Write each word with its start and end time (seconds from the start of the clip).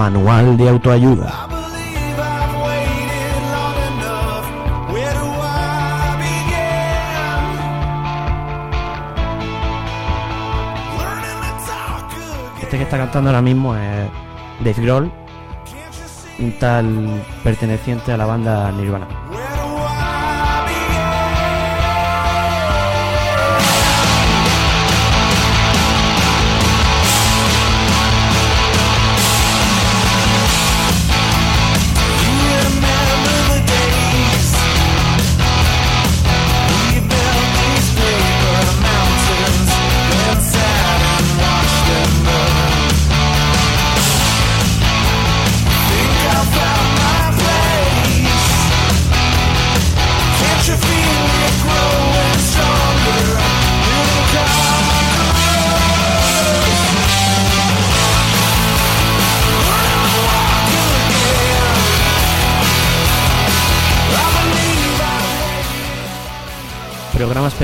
Learning 0.00 0.56
to 0.56 0.80
talk 11.66 12.12
Este 12.62 12.76
que 12.78 12.84
está 12.84 12.96
cantando 12.96 13.28
ahora 13.28 13.42
mismo 13.42 13.76
es 13.76 14.08
Dave 14.60 14.82
Grohl, 14.82 15.12
un 16.38 16.52
tal 16.58 17.22
perteneciente 17.44 18.12
a 18.12 18.16
la 18.16 18.24
banda 18.24 18.72
Nirvana. 18.72 19.29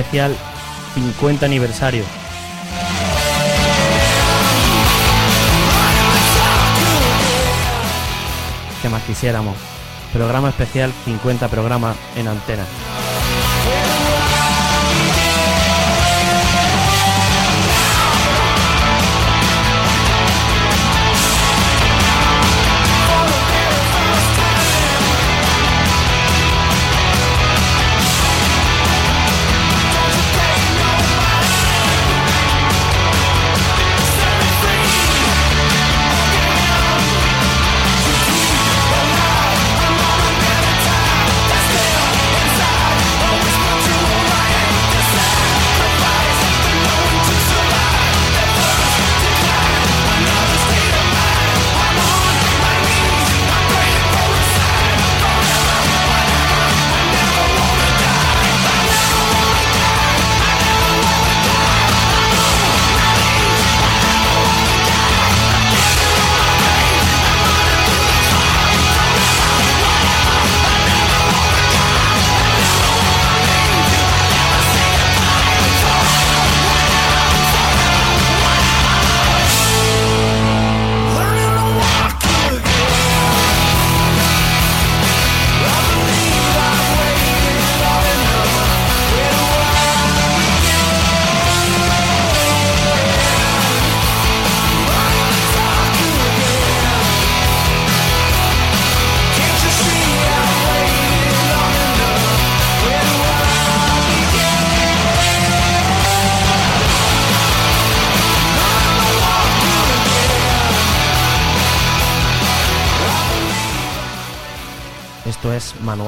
Especial 0.07 0.37
50 0.95 1.47
aniversario. 1.47 2.05
Que 8.81 8.89
más 8.89 9.03
quisiéramos. 9.03 9.57
Programa 10.13 10.51
especial 10.51 10.93
50 11.05 11.49
programas 11.49 11.97
en 12.17 12.29
antena. 12.29 12.65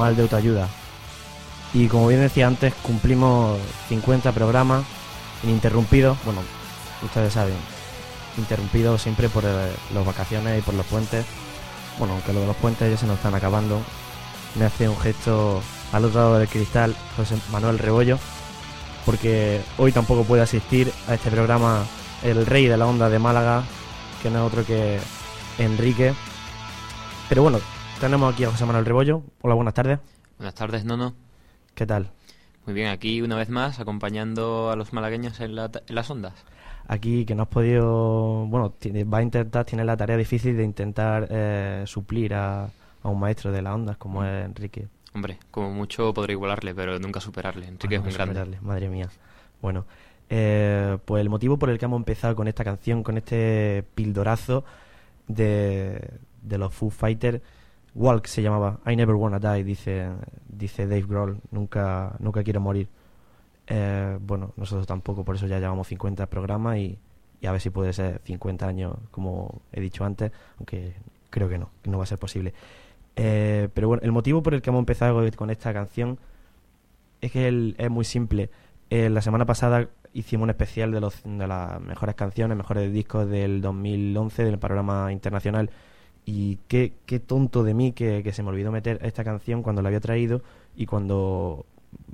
Manual 0.08 0.16
de 0.16 0.22
Autoayuda. 0.22 0.68
Y 1.74 1.86
como 1.88 2.08
bien 2.08 2.20
decía 2.20 2.46
antes, 2.46 2.72
cumplimos 2.82 3.58
50 3.88 4.32
programas 4.32 4.84
ininterrumpidos. 5.42 6.16
Bueno, 6.24 6.40
ustedes 7.02 7.34
saben, 7.34 7.54
interrumpidos 8.38 9.02
siempre 9.02 9.28
por 9.28 9.44
eh, 9.44 9.70
las 9.92 10.06
vacaciones 10.06 10.58
y 10.58 10.62
por 10.62 10.74
los 10.74 10.86
puentes. 10.86 11.26
Bueno, 11.98 12.14
aunque 12.14 12.32
lo 12.32 12.40
de 12.40 12.46
los 12.46 12.56
puentes 12.56 12.90
ya 12.90 12.96
se 12.96 13.06
nos 13.06 13.16
están 13.16 13.34
acabando. 13.34 13.80
Me 14.54 14.64
hace 14.64 14.88
un 14.88 14.98
gesto 14.98 15.60
al 15.92 16.06
otro 16.06 16.20
lado 16.20 16.38
del 16.38 16.48
cristal 16.48 16.96
José 17.16 17.36
Manuel 17.52 17.78
Rebollo, 17.78 18.18
porque 19.04 19.60
hoy 19.76 19.92
tampoco 19.92 20.24
puede 20.24 20.42
asistir 20.42 20.90
a 21.06 21.14
este 21.14 21.30
programa 21.30 21.84
el 22.22 22.46
rey 22.46 22.66
de 22.66 22.78
la 22.78 22.86
onda 22.86 23.10
de 23.10 23.18
Málaga, 23.18 23.62
que 24.22 24.30
no 24.30 24.38
es 24.38 24.52
otro 24.52 24.64
que 24.64 24.98
Enrique. 25.58 26.14
Pero 27.28 27.42
bueno, 27.42 27.60
tenemos 28.00 28.32
aquí 28.32 28.44
a 28.44 28.50
José 28.50 28.64
Manuel 28.64 28.84
Rebollo. 28.84 29.22
Hola, 29.42 29.54
buenas 29.54 29.74
tardes. 29.74 29.98
Buenas 30.38 30.54
tardes, 30.54 30.84
Nono. 30.84 31.14
¿Qué 31.74 31.86
tal? 31.86 32.10
Muy 32.66 32.74
bien, 32.74 32.88
aquí 32.88 33.22
una 33.22 33.36
vez 33.36 33.48
más 33.48 33.80
acompañando 33.80 34.70
a 34.70 34.76
los 34.76 34.92
malagueños 34.92 35.40
en, 35.40 35.54
la- 35.56 35.70
en 35.86 35.94
las 35.94 36.10
ondas. 36.10 36.34
Aquí 36.86 37.24
que 37.24 37.34
no 37.34 37.42
has 37.44 37.48
podido, 37.48 38.46
bueno, 38.46 38.70
tiene- 38.70 39.04
va 39.04 39.18
a 39.18 39.22
intentar, 39.22 39.64
tiene 39.64 39.84
la 39.84 39.96
tarea 39.96 40.16
difícil 40.16 40.56
de 40.56 40.64
intentar 40.64 41.26
eh, 41.30 41.82
suplir 41.86 42.34
a, 42.34 42.68
un 43.02 43.18
maestro 43.20 43.50
de 43.52 43.62
las 43.62 43.74
ondas 43.74 43.96
como 43.96 44.22
es 44.24 44.44
Enrique. 44.44 44.86
Hombre, 45.14 45.38
como 45.50 45.70
mucho 45.70 46.12
podré 46.12 46.34
igualarle, 46.34 46.74
pero 46.74 46.98
nunca 46.98 47.20
superarle. 47.20 47.66
Enrique 47.66 47.96
Ah, 47.96 48.00
es 48.06 48.18
un 48.18 48.32
grande. 48.32 48.58
Madre 48.60 48.88
mía. 48.88 49.08
Bueno, 49.62 49.86
eh, 50.28 50.98
pues 51.04 51.20
el 51.22 51.30
motivo 51.30 51.58
por 51.58 51.70
el 51.70 51.78
que 51.78 51.86
hemos 51.86 51.98
empezado 51.98 52.36
con 52.36 52.48
esta 52.48 52.64
canción, 52.64 53.02
con 53.02 53.16
este 53.16 53.84
pildorazo 53.94 54.64
de, 55.26 56.10
de 56.42 56.58
los 56.58 56.72
Foo 56.74 56.90
Fighters, 56.90 57.40
Walk 57.98 58.26
se 58.26 58.42
llamaba, 58.42 58.78
I 58.86 58.94
Never 58.94 59.16
Wanna 59.16 59.40
Die, 59.40 59.64
dice, 59.64 60.08
dice 60.48 60.86
Dave 60.86 61.02
Grohl, 61.02 61.40
nunca, 61.50 62.14
nunca 62.20 62.44
quiero 62.44 62.60
morir. 62.60 62.88
Eh, 63.66 64.16
bueno, 64.20 64.52
nosotros 64.56 64.86
tampoco, 64.86 65.24
por 65.24 65.34
eso 65.34 65.48
ya 65.48 65.58
llevamos 65.58 65.88
50 65.88 66.26
programas 66.26 66.78
y, 66.78 66.96
a 67.44 67.50
ver 67.50 67.60
si 67.60 67.70
puede 67.70 67.92
ser 67.92 68.20
50 68.24 68.68
años, 68.68 68.94
como 69.10 69.62
he 69.72 69.80
dicho 69.80 70.04
antes, 70.04 70.30
aunque 70.58 70.94
creo 71.28 71.48
que 71.48 71.58
no, 71.58 71.70
que 71.82 71.90
no 71.90 71.98
va 71.98 72.04
a 72.04 72.06
ser 72.06 72.18
posible. 72.18 72.54
Eh, 73.16 73.68
pero 73.74 73.88
bueno, 73.88 74.00
el 74.04 74.12
motivo 74.12 74.44
por 74.44 74.54
el 74.54 74.62
que 74.62 74.70
hemos 74.70 74.78
empezado 74.78 75.20
con 75.34 75.50
esta 75.50 75.72
canción 75.72 76.20
es 77.20 77.32
que 77.32 77.74
es 77.76 77.90
muy 77.90 78.04
simple. 78.04 78.48
Eh, 78.90 79.10
la 79.10 79.22
semana 79.22 79.44
pasada 79.44 79.88
hicimos 80.12 80.44
un 80.44 80.50
especial 80.50 80.92
de, 80.92 81.00
los, 81.00 81.24
de 81.24 81.46
las 81.48 81.80
mejores 81.80 82.14
canciones, 82.14 82.56
mejores 82.56 82.92
discos 82.92 83.28
del 83.28 83.60
2011 83.60 84.44
del 84.44 84.58
panorama 84.60 85.12
internacional. 85.12 85.70
Y 86.30 86.58
qué, 86.68 86.92
qué 87.06 87.20
tonto 87.20 87.64
de 87.64 87.72
mí 87.72 87.92
que, 87.92 88.22
que 88.22 88.34
se 88.34 88.42
me 88.42 88.50
olvidó 88.50 88.70
meter 88.70 88.98
esta 89.00 89.24
canción 89.24 89.62
cuando 89.62 89.80
la 89.80 89.88
había 89.88 90.00
traído 90.00 90.42
y 90.76 90.84
cuando, 90.84 91.64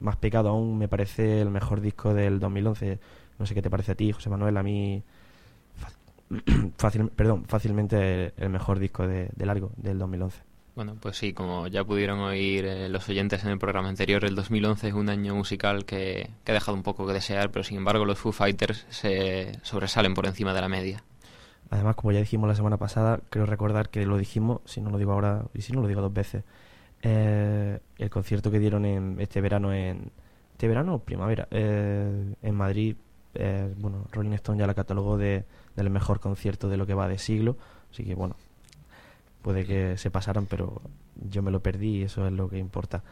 más 0.00 0.14
pecado 0.18 0.50
aún, 0.50 0.78
me 0.78 0.86
parece 0.86 1.40
el 1.40 1.50
mejor 1.50 1.80
disco 1.80 2.14
del 2.14 2.38
2011. 2.38 3.00
No 3.40 3.44
sé 3.44 3.54
qué 3.54 3.62
te 3.62 3.70
parece 3.70 3.90
a 3.90 3.94
ti, 3.96 4.12
José 4.12 4.30
Manuel, 4.30 4.56
a 4.56 4.62
mí 4.62 5.02
fácil, 6.78 7.08
perdón, 7.08 7.44
fácilmente 7.46 8.32
el 8.36 8.50
mejor 8.50 8.78
disco 8.78 9.04
de, 9.04 9.30
de 9.34 9.46
largo 9.46 9.72
del 9.78 9.98
2011. 9.98 10.42
Bueno, 10.76 10.96
pues 11.00 11.16
sí, 11.16 11.32
como 11.32 11.66
ya 11.66 11.82
pudieron 11.82 12.20
oír 12.20 12.66
eh, 12.66 12.88
los 12.88 13.08
oyentes 13.08 13.42
en 13.42 13.50
el 13.50 13.58
programa 13.58 13.88
anterior, 13.88 14.24
el 14.24 14.36
2011 14.36 14.86
es 14.86 14.94
un 14.94 15.08
año 15.08 15.34
musical 15.34 15.84
que, 15.84 16.30
que 16.44 16.52
ha 16.52 16.54
dejado 16.54 16.76
un 16.76 16.84
poco 16.84 17.04
que 17.04 17.14
desear, 17.14 17.50
pero 17.50 17.64
sin 17.64 17.78
embargo 17.78 18.04
los 18.04 18.20
Foo 18.20 18.30
Fighters 18.30 18.86
se 18.90 19.58
sobresalen 19.62 20.14
por 20.14 20.26
encima 20.26 20.54
de 20.54 20.60
la 20.60 20.68
media. 20.68 21.02
Además, 21.70 21.96
como 21.96 22.12
ya 22.12 22.20
dijimos 22.20 22.48
la 22.48 22.54
semana 22.54 22.76
pasada, 22.76 23.20
creo 23.30 23.46
recordar 23.46 23.88
que 23.88 24.06
lo 24.06 24.16
dijimos, 24.18 24.60
si 24.64 24.80
no 24.80 24.90
lo 24.90 24.98
digo 24.98 25.12
ahora, 25.12 25.46
y 25.54 25.62
si 25.62 25.72
no 25.72 25.80
lo 25.80 25.88
digo 25.88 26.00
dos 26.00 26.12
veces, 26.12 26.44
eh, 27.02 27.80
el 27.98 28.10
concierto 28.10 28.50
que 28.50 28.58
dieron 28.58 28.84
en 28.84 29.20
este 29.20 29.40
verano 29.40 29.72
en... 29.72 30.10
¿Este 30.52 30.68
verano 30.68 30.94
o 30.94 30.98
primavera? 31.00 31.48
Eh, 31.50 32.34
en 32.40 32.54
Madrid, 32.54 32.96
eh, 33.34 33.74
bueno, 33.76 34.06
Rolling 34.12 34.32
Stone 34.34 34.58
ya 34.58 34.68
la 34.68 34.74
catalogó 34.74 35.18
de, 35.18 35.44
del 35.74 35.90
mejor 35.90 36.20
concierto 36.20 36.68
de 36.68 36.76
lo 36.76 36.86
que 36.86 36.94
va 36.94 37.08
de 37.08 37.18
siglo, 37.18 37.56
así 37.90 38.04
que 38.04 38.14
bueno, 38.14 38.36
puede 39.42 39.66
que 39.66 39.98
se 39.98 40.12
pasaran, 40.12 40.46
pero 40.46 40.80
yo 41.28 41.42
me 41.42 41.50
lo 41.50 41.60
perdí 41.60 41.98
y 41.98 42.02
eso 42.04 42.26
es 42.26 42.32
lo 42.32 42.48
que 42.48 42.58
importa. 42.58 43.02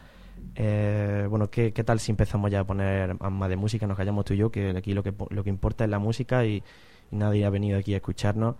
Eh, 0.55 1.27
bueno, 1.29 1.49
¿qué, 1.49 1.73
¿qué 1.73 1.83
tal 1.83 1.99
si 1.99 2.11
empezamos 2.11 2.49
ya 2.49 2.61
a 2.61 2.63
poner 2.63 3.19
más 3.19 3.49
de 3.49 3.55
música? 3.55 3.87
Nos 3.87 3.97
callamos 3.97 4.25
tú 4.25 4.33
y 4.33 4.37
yo, 4.37 4.49
que 4.49 4.69
aquí 4.69 4.93
lo 4.93 5.03
que, 5.03 5.13
lo 5.29 5.43
que 5.43 5.49
importa 5.49 5.83
es 5.83 5.89
la 5.89 5.99
música 5.99 6.45
y, 6.45 6.63
y 7.13 7.15
nadie 7.15 7.45
ha 7.45 7.49
venido 7.49 7.77
aquí 7.77 7.93
a 7.93 7.97
escucharnos. 7.97 8.55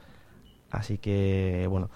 Así 0.72 0.98
que, 0.98 1.68
bueno, 1.70 1.90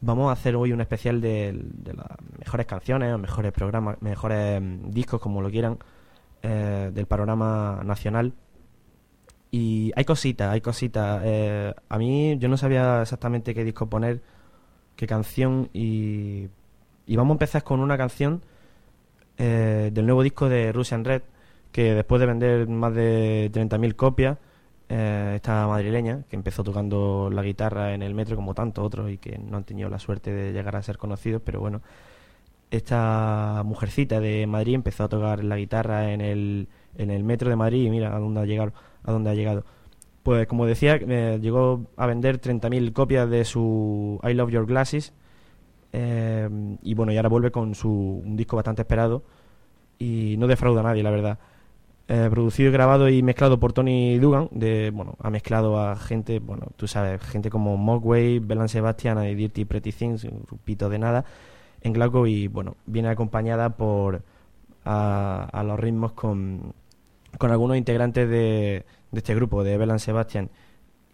vamos 0.00 0.30
a 0.30 0.32
hacer 0.32 0.56
hoy 0.56 0.72
un 0.72 0.80
especial 0.80 1.20
de, 1.20 1.52
las 1.84 2.06
mejores 2.38 2.66
canciones, 2.66 3.18
mejores 3.18 3.52
programas, 3.52 4.00
mejores 4.00 4.60
mm, 4.62 4.90
discos, 4.90 5.20
como 5.20 5.42
lo 5.42 5.50
quieran, 5.50 5.78
eh, 6.42 6.90
del 6.92 7.06
panorama 7.06 7.82
nacional. 7.84 8.32
Y 9.50 9.92
hay 9.96 10.04
cositas, 10.04 10.52
hay 10.52 10.60
cositas. 10.60 11.22
Eh, 11.24 11.74
a 11.88 11.98
mí 11.98 12.36
yo 12.38 12.48
no 12.48 12.56
sabía 12.56 13.02
exactamente 13.02 13.54
qué 13.54 13.64
disco 13.64 13.88
poner, 13.88 14.22
qué 14.96 15.06
canción, 15.06 15.70
y, 15.72 16.48
y 17.06 17.16
vamos 17.16 17.32
a 17.32 17.36
empezar 17.36 17.64
con 17.64 17.80
una 17.80 17.96
canción 17.96 18.42
eh, 19.38 19.90
del 19.92 20.06
nuevo 20.06 20.22
disco 20.22 20.48
de 20.48 20.72
Russian 20.72 21.04
Red, 21.04 21.22
que 21.72 21.94
después 21.94 22.20
de 22.20 22.26
vender 22.26 22.68
más 22.68 22.94
de 22.94 23.50
30.000 23.52 23.94
copias, 23.94 24.38
eh, 24.88 25.32
esta 25.36 25.66
madrileña, 25.66 26.24
que 26.28 26.36
empezó 26.36 26.64
tocando 26.64 27.30
la 27.32 27.42
guitarra 27.42 27.94
en 27.94 28.02
el 28.02 28.14
metro 28.14 28.36
como 28.36 28.54
tantos 28.54 28.84
otros 28.84 29.10
y 29.10 29.18
que 29.18 29.38
no 29.38 29.58
han 29.58 29.64
tenido 29.64 29.88
la 29.90 29.98
suerte 29.98 30.32
de 30.32 30.52
llegar 30.52 30.76
a 30.76 30.82
ser 30.82 30.98
conocidos, 30.98 31.42
pero 31.44 31.60
bueno, 31.60 31.82
esta 32.70 33.62
mujercita 33.64 34.20
de 34.20 34.46
Madrid 34.46 34.74
empezó 34.74 35.04
a 35.04 35.08
tocar 35.08 35.44
la 35.44 35.56
guitarra 35.56 36.12
en 36.12 36.20
el, 36.20 36.68
en 36.96 37.10
el 37.10 37.24
metro 37.24 37.50
de 37.50 37.56
Madrid 37.56 37.86
y 37.86 37.90
mira 37.90 38.14
a 38.14 38.18
dónde 38.18 38.40
ha 38.40 38.44
llegado. 38.44 38.72
A 39.04 39.12
dónde 39.12 39.30
ha 39.30 39.34
llegado. 39.34 39.64
Pues 40.22 40.46
como 40.46 40.66
decía, 40.66 40.96
eh, 40.96 41.38
llegó 41.40 41.86
a 41.96 42.06
vender 42.06 42.40
30.000 42.40 42.92
copias 42.92 43.30
de 43.30 43.44
su 43.44 44.20
I 44.22 44.34
Love 44.34 44.50
Your 44.50 44.66
Glasses 44.66 45.14
eh, 45.92 46.48
y 46.82 46.94
bueno, 46.94 47.12
y 47.12 47.16
ahora 47.16 47.28
vuelve 47.30 47.50
con 47.50 47.74
su 47.74 47.88
un 47.90 48.36
disco 48.36 48.56
bastante 48.56 48.82
esperado 48.82 49.22
y 49.98 50.36
no 50.38 50.46
defrauda 50.46 50.80
a 50.80 50.84
nadie, 50.84 51.02
la 51.02 51.10
verdad. 51.10 51.38
Eh, 52.10 52.28
producido, 52.30 52.72
grabado 52.72 53.10
y 53.10 53.22
mezclado 53.22 53.60
por 53.60 53.74
Tony 53.74 54.18
Dugan, 54.18 54.48
de 54.50 54.90
bueno, 54.90 55.14
ha 55.20 55.28
mezclado 55.28 55.78
a 55.78 55.94
gente, 55.94 56.38
bueno, 56.38 56.68
tú 56.76 56.88
sabes, 56.88 57.20
gente 57.20 57.50
como 57.50 57.76
Mogwai, 57.76 58.38
Belan 58.38 58.70
Sebastian 58.70 59.22
y 59.26 59.34
Dirty 59.34 59.66
Pretty 59.66 59.92
Things, 59.92 60.24
un 60.24 60.42
grupito 60.48 60.88
de 60.88 60.98
nada, 60.98 61.26
en 61.82 61.92
Glasgow 61.92 62.26
y 62.26 62.48
bueno, 62.48 62.76
viene 62.86 63.10
acompañada 63.10 63.76
por 63.76 64.22
a, 64.86 65.48
a 65.52 65.62
los 65.62 65.78
ritmos 65.78 66.12
con, 66.12 66.72
con 67.36 67.50
algunos 67.50 67.76
integrantes 67.76 68.26
de, 68.26 68.86
de 69.10 69.18
este 69.18 69.34
grupo, 69.34 69.62
de 69.62 69.76
Belan 69.76 69.98
Sebastian. 69.98 70.48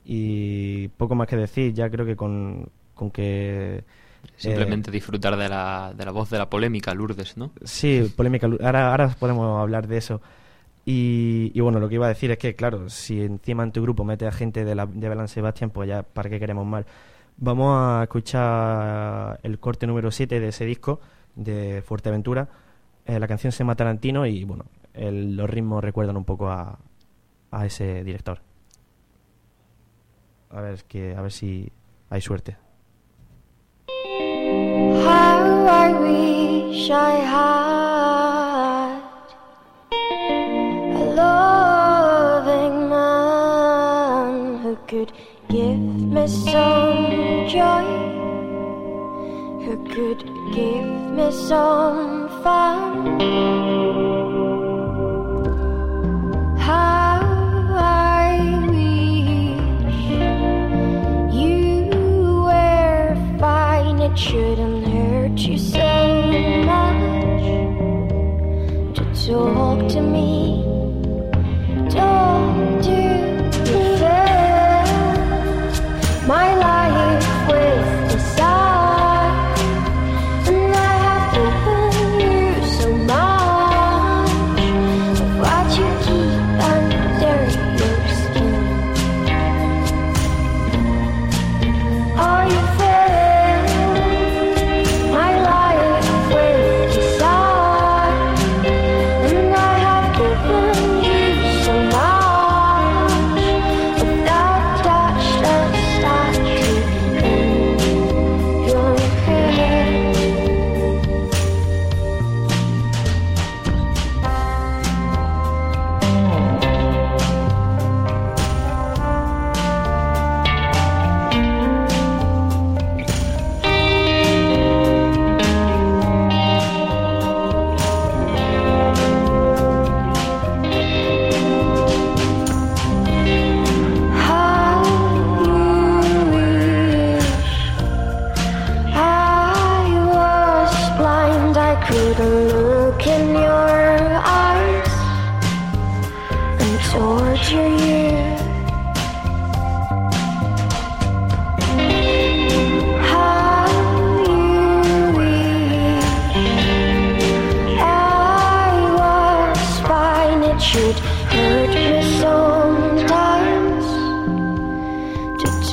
Y 0.05 0.87
poco 0.97 1.17
más 1.17 1.27
que 1.27 1.37
decir, 1.37 1.75
ya 1.75 1.91
creo 1.91 2.07
que 2.07 2.15
con, 2.15 2.69
con 2.95 3.11
que 3.11 3.83
Simplemente 4.37 4.91
disfrutar 4.91 5.37
de 5.37 5.49
la, 5.49 5.93
de 5.97 6.05
la 6.05 6.11
voz 6.11 6.31
de 6.31 6.39
la 6.39 6.49
polémica, 6.49 6.95
Lourdes, 6.95 7.37
¿no? 7.37 7.51
Sí, 7.65 8.13
polémica. 8.17 8.49
Ahora, 8.63 8.91
ahora 8.91 9.09
podemos 9.19 9.61
hablar 9.61 9.87
de 9.87 9.99
eso. 9.99 10.21
Y, 10.87 11.59
bueno, 11.61 11.81
lo 11.81 11.89
que 11.89 11.95
iba 11.95 12.07
a 12.07 12.11
decir 12.11 12.31
es 12.31 12.39
que, 12.39 12.55
claro, 12.55 12.91
si 12.91 13.23
encima 13.23 13.63
en 13.63 13.73
tu 13.73 13.81
grupo 13.81 14.05
metes 14.05 14.29
a 14.29 14.33
gente 14.33 14.65
de, 14.65 14.75
la, 14.75 14.87
de 14.87 15.09
Belán 15.09 15.29
Sebastián, 15.29 15.71
pues 15.71 15.89
ya, 15.89 16.03
¿para 16.03 16.29
qué 16.29 16.39
queremos 16.39 16.67
mal? 16.67 16.85
Vamos 17.39 17.75
a 17.79 18.03
escuchar 18.03 19.41
el 19.43 19.59
corte 19.59 19.87
número 19.87 20.11
7 20.11 20.41
de 20.41 20.49
ese 20.49 20.67
disco 20.67 21.01
de 21.35 21.83
Fuerteventura. 21.87 22.49
Eh, 23.07 23.19
la 23.19 23.27
canción 23.27 23.51
se 23.51 23.61
llama 23.61 23.77
Tarantino 23.77 24.27
y, 24.27 24.45
bueno, 24.45 24.67
los 24.95 25.49
ritmos 25.49 25.83
recuerdan 25.83 26.17
un 26.17 26.25
poco 26.25 26.49
a, 26.51 26.79
a 27.51 27.67
ese 27.67 28.05
director. 28.05 28.41
A 30.51 30.61
ver, 30.61 30.85
que, 30.85 31.15
a 31.17 31.23
ver 31.23 31.33
si 31.33 31.71
hay 32.11 32.21
suerte. 32.21 32.57
Me 46.25 46.31
some 46.31 47.47
joy, 47.49 47.85
who 49.63 49.77
could 49.93 50.25
give 50.55 50.87
me 51.17 51.31
some 51.31 52.29
fun. 52.43 54.14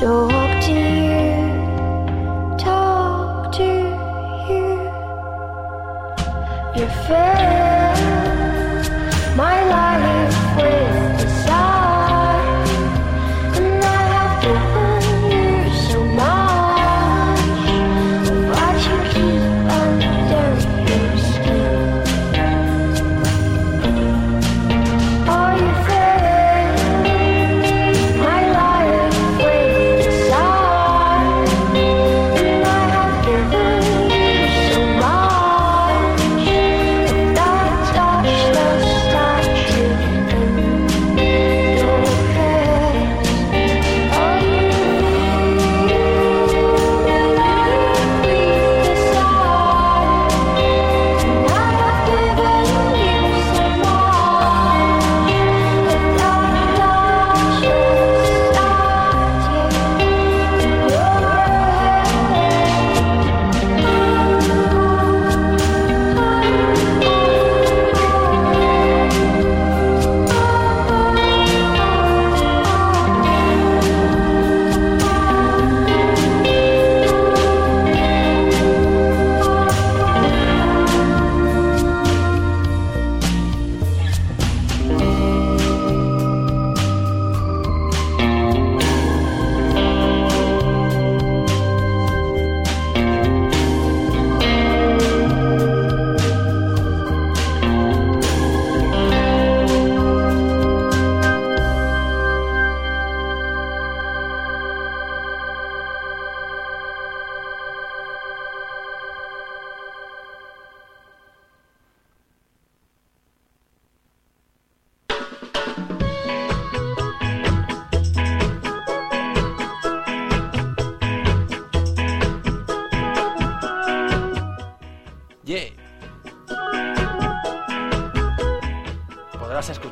To 0.02 0.41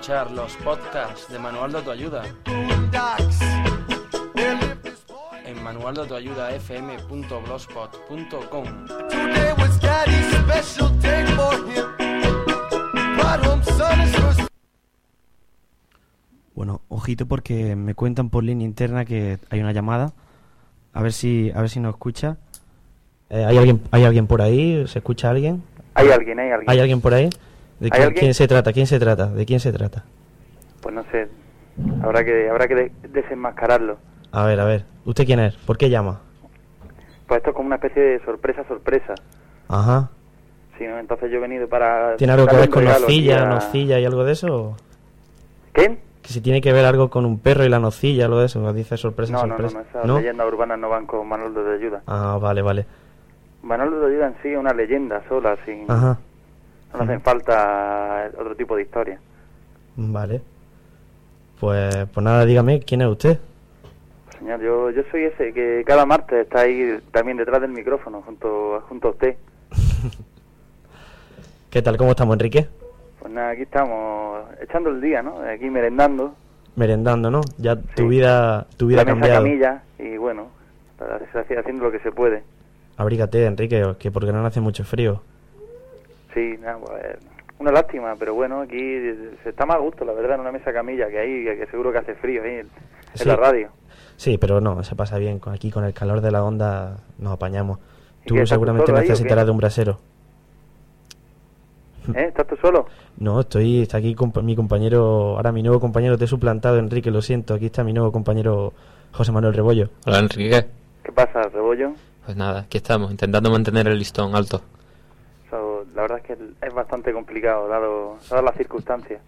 escuchar 0.09 0.31
los 0.31 0.55
podcasts 0.57 1.31
de 1.31 1.37
Manual 1.37 1.71
de 1.71 1.83
tu 1.83 1.91
Ayuda 1.91 2.23
en 2.25 2.91
first 14.13 14.41
Bueno, 16.55 16.81
ojito 16.89 17.27
porque 17.27 17.75
me 17.75 17.93
cuentan 17.93 18.31
por 18.31 18.43
línea 18.43 18.65
interna 18.65 19.05
que 19.05 19.37
hay 19.51 19.59
una 19.59 19.73
llamada. 19.73 20.13
A 20.93 21.03
ver 21.03 21.13
si, 21.13 21.51
a 21.53 21.61
ver 21.61 21.69
si 21.69 21.79
nos 21.79 21.93
escucha. 21.93 22.37
Eh, 23.29 23.45
¿hay, 23.45 23.59
alguien, 23.59 23.83
¿Hay 23.91 24.05
alguien 24.05 24.25
por 24.25 24.41
ahí? 24.41 24.87
¿Se 24.87 24.97
escucha 24.97 25.29
alguien? 25.29 25.61
Hay 25.93 26.09
alguien, 26.09 26.39
hay 26.39 26.49
alguien. 26.49 26.69
¿Hay 26.69 26.79
alguien 26.79 26.99
por 26.99 27.13
ahí? 27.13 27.29
¿De 27.79 27.89
¿Hay 27.91 28.13
quién, 28.13 28.33
se 28.33 28.47
trata? 28.47 28.73
¿Quién 28.73 28.87
se 28.87 28.99
trata? 28.99 29.27
¿De 29.27 29.45
quién 29.45 29.59
se 29.59 29.71
trata? 29.71 30.03
Pues 30.81 30.93
no 30.93 31.03
sé. 31.11 31.27
Habrá 32.03 32.23
que, 32.25 32.49
habrá 32.49 32.67
que 32.67 32.75
de- 32.75 32.91
desenmascararlo. 33.09 33.97
A 34.31 34.45
ver, 34.45 34.59
a 34.59 34.65
ver. 34.65 34.85
¿Usted 35.05 35.25
quién 35.25 35.39
es? 35.39 35.55
¿Por 35.55 35.77
qué 35.77 35.89
llama? 35.89 36.21
Pues 37.27 37.37
esto 37.37 37.51
es 37.51 37.55
como 37.55 37.67
una 37.67 37.75
especie 37.75 38.01
de 38.01 38.19
sorpresa, 38.25 38.63
sorpresa. 38.67 39.13
Ajá. 39.67 40.09
Sí, 40.77 40.85
¿no? 40.87 40.97
Entonces 40.97 41.29
yo 41.31 41.37
he 41.37 41.41
venido 41.41 41.67
para... 41.67 42.15
¿Tiene 42.17 42.33
algo 42.33 42.47
que 42.47 42.55
ver 42.55 42.69
con 42.69 42.83
nocilla, 42.83 43.43
a- 43.43 43.45
nocilla 43.49 43.99
y 43.99 44.05
algo 44.05 44.23
de 44.23 44.31
eso? 44.33 44.75
¿Qué? 45.73 45.99
Que 46.21 46.29
si 46.29 46.41
tiene 46.41 46.61
que 46.61 46.73
ver 46.73 46.85
algo 46.85 47.09
con 47.09 47.25
un 47.25 47.39
perro 47.39 47.63
y 47.65 47.69
la 47.69 47.79
nocilla, 47.79 48.25
algo 48.25 48.39
de 48.39 48.47
eso. 48.47 48.73
Dice 48.73 48.97
sorpresa, 48.97 49.31
No, 49.33 49.45
no, 49.45 49.57
no, 49.57 49.69
sorpresa. 49.69 49.99
no, 50.03 50.03
esas 50.13 50.21
leyendas 50.21 50.47
urbanas 50.47 50.79
no 50.79 50.89
van 50.89 51.05
con 51.05 51.27
Manoldo 51.27 51.63
de 51.63 51.75
Ayuda. 51.75 52.01
Ah, 52.07 52.37
vale, 52.41 52.61
vale. 52.61 52.85
Manoldo 53.61 53.99
de 54.01 54.07
Ayuda 54.13 54.27
en 54.27 54.35
sí 54.41 54.49
es 54.49 54.57
una 54.57 54.73
leyenda 54.73 55.21
sola, 55.29 55.57
sin... 55.65 55.89
Ajá. 55.89 56.17
No 56.93 57.01
hacen 57.01 57.21
falta 57.21 58.29
otro 58.37 58.55
tipo 58.55 58.75
de 58.75 58.81
historia. 58.83 59.19
Vale. 59.95 60.41
Pues, 61.59 62.07
pues 62.13 62.23
nada, 62.23 62.45
dígame, 62.45 62.79
¿quién 62.81 63.01
es 63.01 63.07
usted? 63.07 63.37
Señor, 64.37 64.61
yo, 64.61 64.89
yo 64.91 65.01
soy 65.11 65.23
ese 65.25 65.53
que 65.53 65.83
cada 65.85 66.05
martes 66.05 66.43
está 66.45 66.61
ahí 66.61 66.97
también 67.11 67.37
detrás 67.37 67.61
del 67.61 67.71
micrófono, 67.71 68.21
junto, 68.21 68.81
junto 68.87 69.09
a 69.09 69.11
usted. 69.11 69.35
¿Qué 71.69 71.81
tal? 71.81 71.97
¿Cómo 71.97 72.11
estamos, 72.11 72.33
Enrique? 72.33 72.67
Pues 73.19 73.31
nada, 73.33 73.49
aquí 73.51 73.63
estamos 73.63 74.41
echando 74.61 74.89
el 74.89 75.01
día, 75.01 75.21
¿no? 75.21 75.41
Aquí 75.41 75.69
merendando. 75.69 76.33
Merendando, 76.75 77.29
¿no? 77.29 77.41
Ya 77.57 77.75
Sí. 77.75 77.81
tu 77.95 78.07
vida, 78.07 78.65
tu 78.77 78.87
vida 78.87 79.01
ha 79.01 79.05
cambiado. 79.05 79.43
camilla 79.43 79.83
y 79.99 80.17
bueno, 80.17 80.47
haci- 80.99 81.59
haciendo 81.59 81.83
lo 81.83 81.91
que 81.91 81.99
se 81.99 82.11
puede. 82.11 82.43
Abrígate, 82.97 83.45
Enrique, 83.45 83.83
que 83.99 84.11
porque 84.11 84.31
no 84.31 84.45
hace 84.45 84.61
mucho 84.61 84.83
frío. 84.83 85.21
Sí, 86.33 86.55
nada, 86.59 86.77
pues, 86.77 87.01
una 87.59 87.71
lástima, 87.71 88.15
pero 88.17 88.33
bueno, 88.35 88.61
aquí 88.61 88.77
se 89.43 89.49
está 89.49 89.65
más 89.65 89.77
a 89.77 89.79
gusto, 89.79 90.05
la 90.05 90.13
verdad, 90.13 90.35
en 90.35 90.41
una 90.41 90.51
mesa 90.51 90.71
camilla 90.71 91.07
que 91.09 91.19
hay, 91.19 91.43
que 91.57 91.67
seguro 91.71 91.91
que 91.91 91.97
hace 91.97 92.15
frío 92.15 92.43
ahí 92.43 92.51
en, 92.53 92.59
en 92.59 92.67
Sí. 93.15 93.27
la 93.27 93.35
radio. 93.35 93.69
Sí, 94.15 94.37
pero 94.37 94.61
no, 94.61 94.83
se 94.83 94.95
pasa 94.95 95.17
bien. 95.17 95.39
Con- 95.39 95.53
Aquí 95.53 95.71
con 95.71 95.83
el 95.85 95.93
calor 95.93 96.21
de 96.21 96.31
la 96.31 96.43
onda 96.43 96.97
nos 97.17 97.33
apañamos. 97.33 97.79
¿Y 98.25 98.27
Tú 98.27 98.45
seguramente 98.45 98.91
ahí 98.91 99.07
necesitarás 99.07 99.45
de 99.45 99.51
un 99.51 99.57
brasero. 99.57 99.99
¿Eh? 102.15 102.25
¿Estás 102.27 102.47
tú 102.47 102.55
solo? 102.57 102.85
No, 103.17 103.39
estoy, 103.41 103.81
está 103.81 103.97
aquí 103.97 104.15
compa- 104.15 104.41
mi 104.41 104.55
compañero, 104.55 105.35
ahora 105.37 105.51
mi 105.51 105.61
nuevo 105.63 105.79
compañero, 105.79 106.17
te 106.17 106.25
he 106.25 106.27
suplantado, 106.27 106.77
Enrique, 106.77 107.11
lo 107.11 107.21
siento. 107.21 107.53
Aquí 107.53 107.67
está 107.67 107.83
mi 107.83 107.93
nuevo 107.93 108.11
compañero 108.11 108.73
José 109.11 109.31
Manuel 109.31 109.53
Rebollo. 109.53 109.89
Hola 110.05 110.19
Enrique. 110.19 110.65
¿Qué 111.03 111.11
pasa, 111.11 111.41
Rebollo? 111.43 111.93
Pues 112.25 112.37
nada, 112.37 112.61
aquí 112.61 112.77
estamos, 112.77 113.11
intentando 113.11 113.49
mantener 113.51 113.87
el 113.87 113.97
listón 113.99 114.35
alto. 114.35 114.61
La 115.95 116.03
verdad 116.03 116.19
es 116.19 116.23
que 116.25 116.37
es 116.65 116.73
bastante 116.73 117.11
complicado, 117.13 117.67
dado, 117.67 118.17
dadas 118.29 118.45
las 118.45 118.55
circunstancias. 118.55 119.21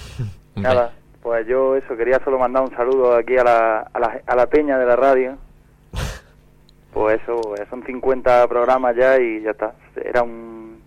Nada, 0.56 0.92
pues 1.22 1.46
yo 1.46 1.76
eso, 1.76 1.96
quería 1.96 2.18
solo 2.24 2.38
mandar 2.38 2.62
un 2.62 2.74
saludo 2.74 3.14
aquí 3.14 3.36
a 3.36 3.44
la, 3.44 3.78
a 3.92 3.98
la, 4.00 4.20
a 4.26 4.36
la 4.36 4.46
peña 4.46 4.78
de 4.78 4.86
la 4.86 4.96
radio. 4.96 5.36
Pues 6.92 7.20
eso, 7.22 7.38
pues 7.42 7.60
son 7.68 7.82
50 7.84 8.48
programas 8.48 8.96
ya 8.96 9.20
y 9.20 9.42
ya 9.42 9.50
está. 9.50 9.74
Era 9.96 10.22
un... 10.22 10.80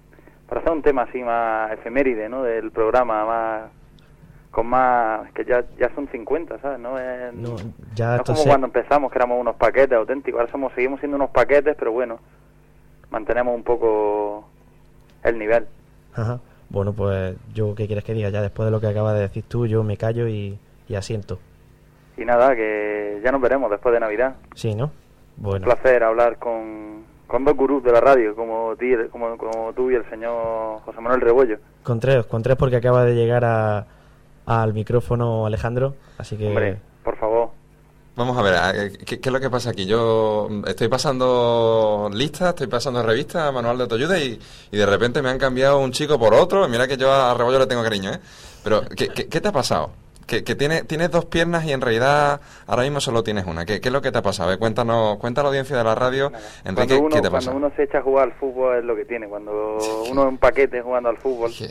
Para 0.48 0.62
hacer 0.62 0.74
un 0.74 0.82
tema 0.82 1.04
así 1.04 1.22
más 1.22 1.72
efeméride, 1.72 2.28
¿no? 2.28 2.42
Del 2.42 2.72
programa, 2.72 3.26
más... 3.26 3.62
Con 4.50 4.66
más... 4.66 5.32
Que 5.34 5.46
ya, 5.46 5.64
ya 5.78 5.94
son 5.94 6.08
50, 6.08 6.58
¿sabes? 6.62 6.80
No 6.80 6.98
es, 6.98 7.32
No, 7.36 7.50
no 7.50 7.56
ya 7.94 8.16
es 8.16 8.22
esto 8.22 8.32
como 8.34 8.44
se- 8.44 8.50
cuando 8.50 8.66
empezamos, 8.66 9.12
que 9.12 9.20
éramos 9.20 9.40
unos 9.40 9.56
paquetes 9.58 9.96
auténticos. 9.96 10.40
Ahora 10.40 10.52
somos, 10.52 10.74
seguimos 10.74 11.00
siendo 11.00 11.16
unos 11.16 11.30
paquetes, 11.30 11.76
pero 11.78 11.92
bueno, 11.92 12.18
mantenemos 13.12 13.54
un 13.54 13.64
poco 13.64 14.49
el 15.24 15.38
nivel. 15.38 15.66
Ajá. 16.14 16.40
Bueno, 16.70 16.94
pues 16.94 17.36
yo, 17.54 17.74
¿qué 17.76 17.88
quieres 17.88 18.04
que 18.04 18.14
diga? 18.14 18.30
Ya 18.30 18.42
después 18.42 18.66
de 18.68 18.72
lo 18.72 18.80
que 18.80 18.88
acabas 18.88 19.16
de 19.16 19.22
decir 19.22 19.44
tú, 19.48 19.66
yo 19.66 19.84
me 19.84 19.98
callo 19.98 20.28
y, 20.28 20.58
y 20.88 20.96
asiento. 20.96 21.40
Y 22.16 22.26
nada, 22.26 22.56
que 22.56 23.22
ya 23.24 23.32
nos 23.32 23.42
veremos 23.42 23.72
después 23.72 23.94
de 23.94 24.00
Navidad. 24.00 24.36
Sí, 24.54 24.76
¿no? 24.76 24.92
Bueno. 25.38 25.66
Un 25.66 25.74
placer 25.74 26.04
hablar 26.04 26.38
con, 26.38 27.04
con 27.28 27.46
dos 27.46 27.56
gurús 27.56 27.84
de 27.84 27.92
la 27.92 28.02
radio, 28.02 28.36
como, 28.36 28.76
como, 29.12 29.38
como 29.38 29.74
tú 29.74 29.90
y 29.90 29.96
el 29.96 30.08
señor 30.10 30.82
José 30.82 31.02
Manuel 31.02 31.22
Rebollo. 31.22 31.58
Con 31.82 32.00
tres, 32.00 32.26
con 32.26 32.44
tres 32.44 32.58
porque 32.58 32.76
acaba 32.76 33.06
de 33.06 33.16
llegar 33.16 33.46
a, 33.46 33.86
al 34.46 34.74
micrófono 34.74 35.46
Alejandro, 35.46 35.96
así 36.18 36.38
que... 36.38 36.50
Hombre, 36.50 36.78
por 37.04 37.16
favor. 37.16 37.49
Vamos 38.20 38.38
a 38.38 38.42
ver, 38.42 38.54
eh, 38.76 38.98
¿qué, 39.06 39.22
qué 39.22 39.30
es 39.30 39.34
lo 39.34 39.40
que 39.40 39.50
pasa 39.50 39.70
aquí? 39.70 39.86
Yo 39.86 40.50
estoy 40.68 40.90
pasando 40.90 42.10
listas, 42.14 42.50
estoy 42.50 42.68
pasando 42.68 43.02
revistas, 43.02 43.54
manual 43.54 43.78
de 43.78 43.84
autoayuda 43.84 44.20
y, 44.20 44.38
y 44.72 44.78
de 44.78 44.86
repente 44.86 45.22
me 45.22 45.30
han 45.30 45.38
cambiado 45.38 45.80
un 45.80 45.94
chico 45.94 46.20
por 46.20 46.34
otro. 46.34 46.68
Mira 46.68 46.86
que 46.86 46.98
yo 46.98 47.10
a 47.14 47.34
Rebollo 47.34 47.60
le 47.60 47.68
tengo 47.68 47.82
cariño, 47.82 48.12
¿eh? 48.12 48.20
Pero, 48.62 48.82
¿qué, 48.96 49.08
qué, 49.08 49.28
qué 49.30 49.40
te 49.40 49.48
ha 49.48 49.52
pasado? 49.54 49.92
Que, 50.28 50.44
que 50.44 50.54
tiene, 50.54 50.84
tienes 50.84 51.10
dos 51.10 51.26
piernas 51.26 51.64
y 51.66 51.72
en 51.72 51.80
realidad 51.80 52.42
ahora 52.68 52.84
mismo 52.84 53.00
solo 53.00 53.24
tienes 53.24 53.46
una. 53.48 53.66
¿Qué, 53.66 53.80
qué 53.80 53.88
es 53.88 53.94
lo 53.94 54.02
que 54.02 54.12
te 54.12 54.18
ha 54.18 54.22
pasado? 54.22 54.50
A 54.50 54.52
ver, 54.52 54.60
cuéntanos, 54.60 55.18
cuenta 55.18 55.40
a 55.40 55.44
la 55.46 55.48
audiencia 55.52 55.78
de 55.78 55.84
la 55.86 55.96
radio, 55.96 56.30
Enrique, 56.66 56.76
Cuando 56.98 57.00
uno, 57.00 57.16
¿qué 57.16 57.22
te 57.22 57.28
ha 57.28 57.32
cuando 57.32 57.52
uno 57.56 57.72
se 57.78 57.84
echa 57.84 58.00
a 58.00 58.02
jugar 58.04 58.26
al 58.26 58.34
fútbol 58.34 58.78
es 58.80 58.84
lo 58.84 58.96
que 58.98 59.06
tiene. 59.06 59.28
Cuando 59.30 59.78
uno 60.12 60.24
es 60.24 60.28
un 60.28 60.38
paquete 60.38 60.82
jugando 60.82 61.08
al 61.10 61.18
fútbol, 61.18 61.52
Sí. 61.54 61.66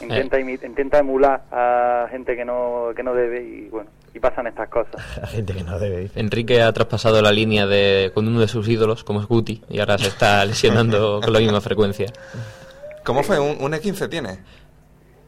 intenta, 0.00 0.38
imi- 0.40 0.64
intenta 0.64 0.98
emular 0.98 1.42
a 1.52 2.06
gente 2.10 2.34
que 2.34 2.44
no, 2.46 2.88
que 2.96 3.02
no 3.02 3.14
debe 3.14 3.42
y 3.44 3.68
bueno, 3.68 3.90
y 4.14 4.20
pasan 4.20 4.46
estas 4.46 4.68
cosas. 4.68 4.94
La 5.20 5.26
gente 5.26 5.52
que 5.54 5.62
no 5.62 5.78
debe, 5.78 5.98
dice. 5.98 6.20
Enrique 6.20 6.62
ha 6.62 6.72
traspasado 6.72 7.22
la 7.22 7.32
línea 7.32 7.66
de 7.66 8.10
con 8.14 8.26
uno 8.26 8.40
de 8.40 8.48
sus 8.48 8.68
ídolos, 8.68 9.04
como 9.04 9.20
es 9.20 9.26
Guti, 9.26 9.62
y 9.68 9.80
ahora 9.80 9.98
se 9.98 10.08
está 10.08 10.44
lesionando 10.46 11.20
con 11.22 11.32
la 11.32 11.38
misma 11.38 11.60
frecuencia. 11.60 12.06
¿Cómo 13.04 13.22
fue? 13.22 13.38
¿Un, 13.38 13.62
un 13.62 13.72
E15 13.72 14.08
tienes? 14.08 14.38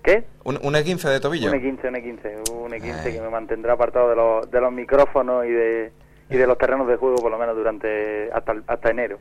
¿Qué? 0.02 0.24
¿Un, 0.44 0.58
un 0.62 0.74
E15 0.74 1.08
de 1.10 1.20
tobillo? 1.20 1.50
Un 1.50 1.58
E15, 1.58 1.88
un 1.88 1.94
E15, 1.94 2.50
un 2.50 2.72
E15 2.72 3.00
Ay. 3.04 3.12
que 3.12 3.20
me 3.20 3.30
mantendrá 3.30 3.74
apartado 3.74 4.10
de 4.10 4.16
los, 4.16 4.50
de 4.50 4.60
los 4.60 4.72
micrófonos 4.72 5.46
y 5.46 5.50
de, 5.50 5.92
y 6.28 6.36
de 6.36 6.46
los 6.46 6.58
terrenos 6.58 6.88
de 6.88 6.96
juego 6.96 7.16
por 7.16 7.30
lo 7.30 7.38
menos 7.38 7.56
durante 7.56 8.30
hasta, 8.32 8.54
hasta 8.66 8.90
enero. 8.90 9.18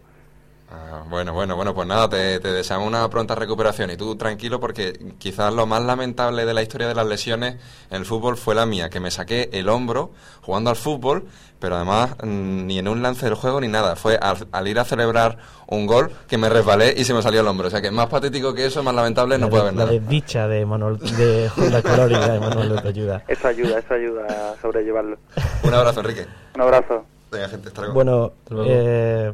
Ah, 0.74 1.04
bueno, 1.10 1.34
bueno, 1.34 1.58
bueno, 1.58 1.74
pues 1.76 1.86
nada, 1.86 2.08
te, 2.08 2.40
te 2.40 2.50
deseamos 2.54 2.88
una 2.88 3.10
pronta 3.10 3.36
recuperación 3.36 3.90
y 3.92 3.98
tú 3.98 4.16
tranquilo 4.16 4.60
porque 4.62 4.94
quizás 5.18 5.54
lo 5.54 5.66
más 5.66 5.82
lamentable 5.84 6.46
de 6.46 6.54
la 6.54 6.62
historia 6.62 6.88
de 6.88 6.96
las 6.96 7.06
lesiones 7.06 7.56
en 7.90 7.98
el 7.98 8.06
fútbol 8.06 8.38
fue 8.38 8.56
la 8.56 8.66
mía, 8.66 8.90
que 8.90 9.02
me 9.02 9.12
saqué 9.12 9.50
el 9.52 9.68
hombro 9.68 10.12
jugando 10.42 10.70
al 10.70 10.78
fútbol, 10.78 11.26
pero 11.60 11.76
además 11.76 12.12
mm, 12.24 12.66
ni 12.68 12.80
en 12.80 12.88
un 12.88 13.02
lance 13.02 13.26
del 13.26 13.36
juego 13.36 13.60
ni 13.60 13.68
nada, 13.68 13.98
fue 13.98 14.16
al, 14.16 14.48
al 14.54 14.68
ir 14.70 14.80
a 14.80 14.86
celebrar 14.86 15.40
un 15.68 15.86
gol 15.88 16.10
que 16.30 16.38
me 16.38 16.48
resbalé 16.48 16.94
y 16.98 17.04
se 17.04 17.14
me 17.14 17.22
salió 17.22 17.42
el 17.42 17.48
hombro, 17.48 17.68
o 17.68 17.70
sea 17.70 17.82
que 17.82 17.92
más 17.92 18.08
patético 18.08 18.54
que 18.54 18.66
eso, 18.66 18.82
más 18.82 18.96
lamentable 18.96 19.38
no 19.38 19.48
la, 19.48 19.50
puede 19.50 19.64
de- 19.64 19.68
haber 19.70 19.78
la 19.78 19.86
nada. 19.86 20.00
desdicha 20.00 20.48
de 20.48 20.66
Manuel, 20.66 21.00
de 21.18 21.52
Honda 21.58 21.82
Color 21.82 22.12
y 22.14 22.16
de 22.16 22.40
Manuel 22.40 22.82
de 22.82 22.88
ayuda. 22.88 23.24
Eso 23.28 23.46
ayuda, 23.50 23.78
eso 23.80 23.94
ayuda 23.94 24.54
a 24.54 24.62
sobrellevarlo. 24.62 25.18
Un 25.64 25.74
abrazo, 25.74 26.00
Enrique. 26.00 26.28
Un 26.56 26.62
abrazo. 26.62 27.06
Venga, 27.30 27.50
gente, 27.50 27.68
hasta 27.68 27.82
luego. 27.82 27.94
Bueno, 27.94 28.34
luego. 28.50 28.66
eh, 28.74 29.34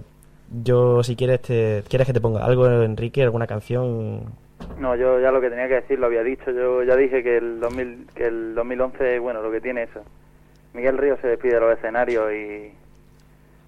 yo 0.52 1.04
si 1.04 1.16
quieres 1.16 1.42
te, 1.42 1.84
quieres 1.90 2.08
que 2.08 2.14
te 2.14 2.22
ponga 2.22 2.46
algo, 2.46 2.68
Enrique, 2.68 3.24
alguna 3.24 3.48
canción. 3.48 4.26
No, 4.80 4.96
yo 4.96 5.20
ya 5.20 5.32
lo 5.32 5.42
que 5.42 5.50
tenía 5.50 5.68
que 5.68 5.76
decir 5.76 6.00
lo 6.00 6.08
había 6.08 6.24
dicho. 6.24 6.52
Yo 6.52 6.84
ya 6.84 6.96
dije 6.96 7.24
que 7.24 7.38
el, 7.38 7.60
2000, 7.60 8.08
que 8.16 8.26
el 8.26 8.56
2011, 8.56 9.20
bueno, 9.20 9.42
lo 9.42 9.52
que 9.52 9.62
tiene 9.62 9.84
eso. 9.84 10.04
Miguel 10.74 10.98
Río 10.98 11.18
se 11.22 11.28
despide 11.28 11.56
de 11.56 11.60
los 11.60 11.78
escenarios 11.78 12.32
y, 12.32 12.72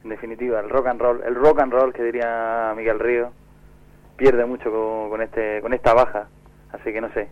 en 0.04 0.10
definitiva, 0.10 0.60
el 0.60 0.70
rock 0.70 0.88
and 0.88 1.02
roll, 1.02 1.24
el 1.26 1.36
rock 1.36 1.60
and 1.60 1.74
roll 1.74 1.94
que 1.94 2.04
diría 2.04 2.74
Miguel 2.76 3.00
Río, 3.00 3.32
pierde 4.16 4.46
mucho 4.46 4.72
con, 4.72 5.10
con 5.10 5.22
este, 5.22 5.62
con 5.62 5.74
esta 5.74 5.94
baja. 5.94 6.28
Así 6.72 6.94
que 6.94 7.02
no 7.02 7.12
sé, 7.14 7.28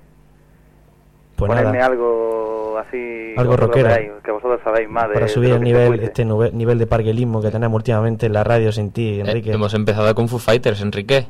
Pues 1.37 1.49
ponerme 1.49 1.73
nada, 1.77 1.85
algo 1.85 2.77
así 2.79 3.33
Algo 3.37 3.55
que 3.55 3.61
vosotros 3.65 3.69
rockero. 3.69 3.87
veáis, 3.89 4.11
que 4.23 4.31
vosotros 4.31 4.59
sabéis 4.63 4.89
más 4.89 5.07
de 5.07 5.13
para 5.13 5.25
de 5.27 5.31
subir 5.31 5.51
el 5.51 5.61
nivel, 5.61 5.99
este 6.01 6.25
nube- 6.25 6.51
nivel 6.51 6.79
de 6.79 6.87
parguelismo 6.87 7.41
que 7.41 7.51
tenemos 7.51 7.75
últimamente 7.75 8.25
en 8.25 8.33
la 8.33 8.43
radio 8.43 8.71
sin 8.71 8.91
ti, 8.91 9.19
Eh, 9.19 9.19
Enrique. 9.21 9.51
hemos 9.53 9.73
empezado 9.75 10.13
con 10.15 10.27
Foo 10.27 10.39
Fighters, 10.39 10.81
Enrique. 10.81 11.27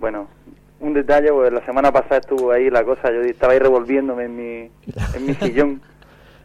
Bueno, 0.00 0.26
un 0.80 0.94
detalle, 0.94 1.30
pues 1.32 1.52
la 1.52 1.64
semana 1.66 1.92
pasada 1.92 2.18
estuvo 2.18 2.50
ahí 2.52 2.70
la 2.70 2.84
cosa, 2.84 3.10
yo 3.12 3.20
estaba 3.20 3.52
ahí 3.52 3.58
revolviéndome 3.58 4.24
en 4.24 4.36
mi, 4.36 4.70
en 5.14 5.26
mi 5.26 5.34
sillón. 5.34 5.80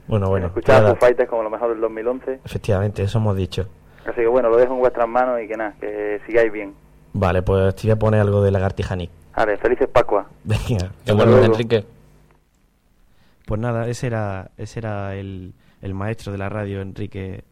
Bueno, 0.08 0.28
bueno, 0.30 0.48
escuchaba 0.48 0.80
nada, 0.82 0.92
Foo 0.96 1.00
Fighters 1.08 1.30
como 1.30 1.44
lo 1.44 1.50
mejor 1.50 1.70
del 1.70 1.80
2011. 1.80 2.40
efectivamente, 2.44 3.04
eso 3.04 3.18
hemos 3.20 3.38
dicho. 3.38 3.68
Así 4.06 4.16
que 4.22 4.28
bueno, 4.28 4.50
lo 4.50 4.58
dejo 4.58 4.74
en 4.74 4.80
vuestras 4.80 5.08
manos 5.08 5.40
y 5.42 5.48
que 5.48 5.56
nada, 5.56 5.74
que 5.80 6.20
sigáis 6.28 6.52
bien. 6.52 6.74
Vale, 7.14 7.42
pues 7.44 7.76
te 7.76 7.84
voy 7.88 7.92
a 7.92 7.96
poner 7.96 8.20
algo 8.20 8.42
de 8.42 8.52
Lagartija 8.52 8.96
Nick. 8.98 9.10
Vale, 9.38 9.56
felices 9.58 9.88
Pascua. 9.88 10.26
Venga, 10.44 10.92
luego. 11.08 11.44
Enrique. 11.46 11.86
Pues 13.46 13.60
nada, 13.60 13.88
ese 13.88 14.08
era, 14.08 14.52
ese 14.58 14.80
era 14.80 15.16
el, 15.16 15.54
el 15.82 15.94
maestro 15.94 16.32
de 16.32 16.38
la 16.38 16.50
radio, 16.50 16.82
Enrique, 16.82 17.44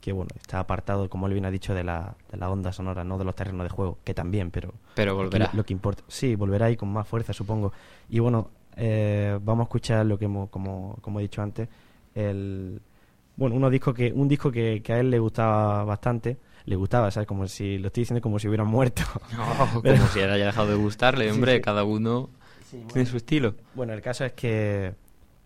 que 0.00 0.12
bueno, 0.12 0.30
está 0.36 0.60
apartado, 0.60 1.10
como 1.10 1.26
él 1.26 1.32
bien 1.34 1.44
ha 1.44 1.50
dicho, 1.50 1.74
de 1.74 1.84
la, 1.84 2.14
de 2.30 2.38
la 2.38 2.50
onda 2.50 2.72
sonora, 2.72 3.04
no 3.04 3.18
de 3.18 3.24
los 3.24 3.34
terrenos 3.34 3.64
de 3.64 3.70
juego, 3.70 3.98
que 4.04 4.14
también, 4.14 4.50
pero 4.50 4.72
Pero 4.94 5.14
volverá. 5.16 5.50
Lo, 5.52 5.58
lo 5.58 5.64
que 5.66 5.72
importa, 5.72 6.02
sí, 6.08 6.34
volverá 6.36 6.66
ahí 6.66 6.76
con 6.76 6.92
más 6.92 7.06
fuerza, 7.06 7.32
supongo. 7.32 7.72
Y 8.08 8.18
bueno, 8.20 8.50
eh, 8.76 9.38
vamos 9.42 9.64
a 9.64 9.66
escuchar 9.66 10.06
lo 10.06 10.18
que 10.18 10.26
hemos, 10.26 10.48
como, 10.50 10.96
como 11.02 11.18
he 11.18 11.22
dicho 11.22 11.42
antes, 11.42 11.68
el 12.14 12.80
bueno, 13.36 13.56
uno 13.56 13.70
disco 13.70 13.94
que, 13.94 14.12
un 14.12 14.28
disco 14.28 14.50
que, 14.52 14.82
que 14.82 14.92
a 14.92 15.00
él 15.00 15.10
le 15.10 15.18
gustaba 15.18 15.82
bastante, 15.84 16.36
le 16.66 16.76
gustaba, 16.76 17.10
¿sabes? 17.10 17.26
Como 17.26 17.46
si, 17.48 17.78
lo 17.78 17.86
estoy 17.88 18.02
diciendo 18.02 18.20
como 18.20 18.38
si 18.38 18.48
hubieran 18.48 18.66
muerto. 18.66 19.02
No, 19.36 19.80
Pero- 19.82 19.96
como 19.96 20.08
si 20.08 20.20
haya 20.20 20.46
dejado 20.46 20.68
de 20.68 20.74
gustarle, 20.76 21.30
hombre, 21.32 21.56
sí. 21.56 21.60
cada 21.60 21.84
uno 21.84 22.30
tiene 22.92 23.06
su 23.06 23.16
estilo. 23.16 23.54
Bueno, 23.74 23.92
el 23.94 24.00
caso 24.02 24.24
es 24.24 24.32
que, 24.32 24.94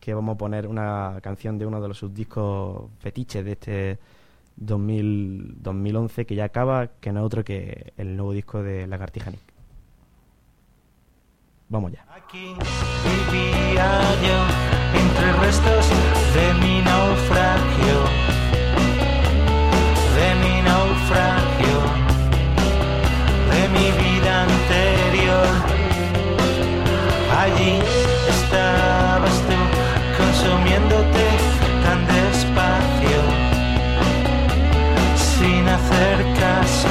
que 0.04 0.12
vamos 0.12 0.34
a 0.34 0.38
poner 0.38 0.66
una 0.66 1.18
canción 1.22 1.56
de 1.58 1.64
uno 1.64 1.80
de 1.80 1.88
los 1.88 1.96
subdiscos 1.96 2.90
fetiches 2.98 3.42
de 3.42 3.52
este 3.52 3.98
2000, 4.56 5.62
2011 5.62 6.26
que 6.26 6.34
ya 6.34 6.44
acaba, 6.44 6.88
que 7.00 7.10
no 7.10 7.20
es 7.20 7.26
otro 7.26 7.42
que 7.42 7.94
el 7.96 8.14
nuevo 8.14 8.32
disco 8.32 8.62
de 8.62 8.86
Lagartija 8.86 9.30
Nick. 9.30 9.40
Vamos 11.70 11.92
ya. 11.92 12.04
Aquí 12.14 12.54
vivía 13.32 14.00
yo 14.26 15.00
entre 15.00 15.32
restos 15.40 15.88
de 16.34 16.52
mi 16.60 16.82
naufragio, 16.82 17.96
de 20.18 20.28
mi 20.42 20.62
naufragio, 20.68 21.76
de 23.52 23.68
mi 23.70 23.86
vida 24.02 24.42
anterior. 24.42 25.46
Allí 27.38 27.80
tú 27.80 29.03
consumiéndote 30.74 31.26
tan 31.84 32.06
despacio, 32.06 33.20
sin 35.16 35.68
hacer 35.68 36.24
caso, 36.38 36.83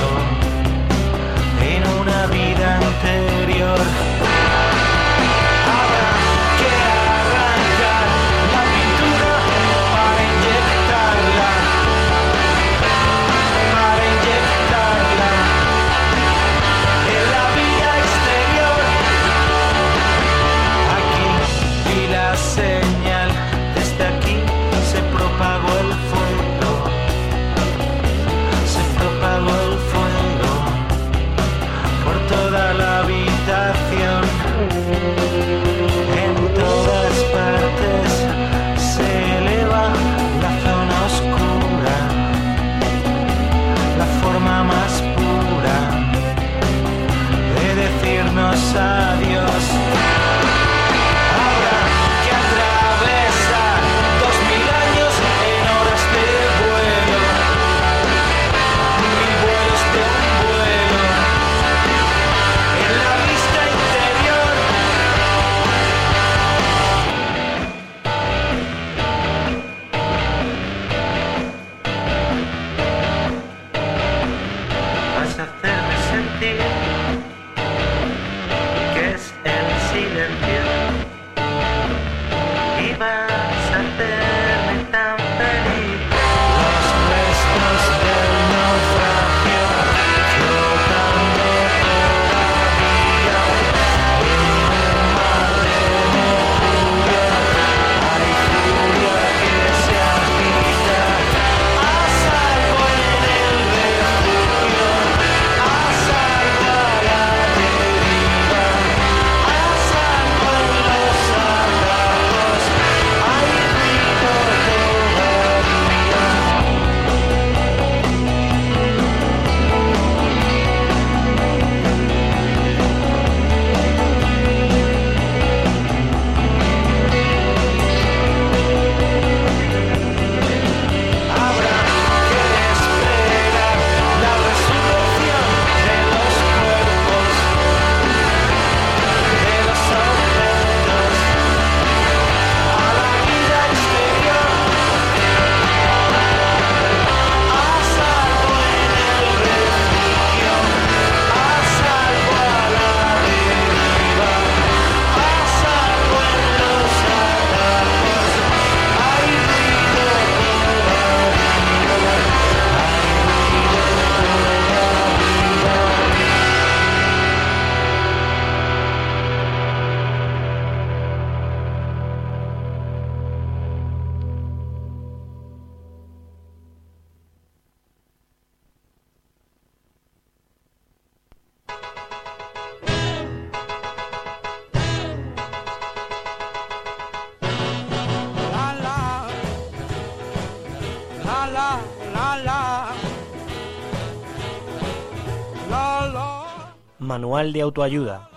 autoayuda. 197.64 198.30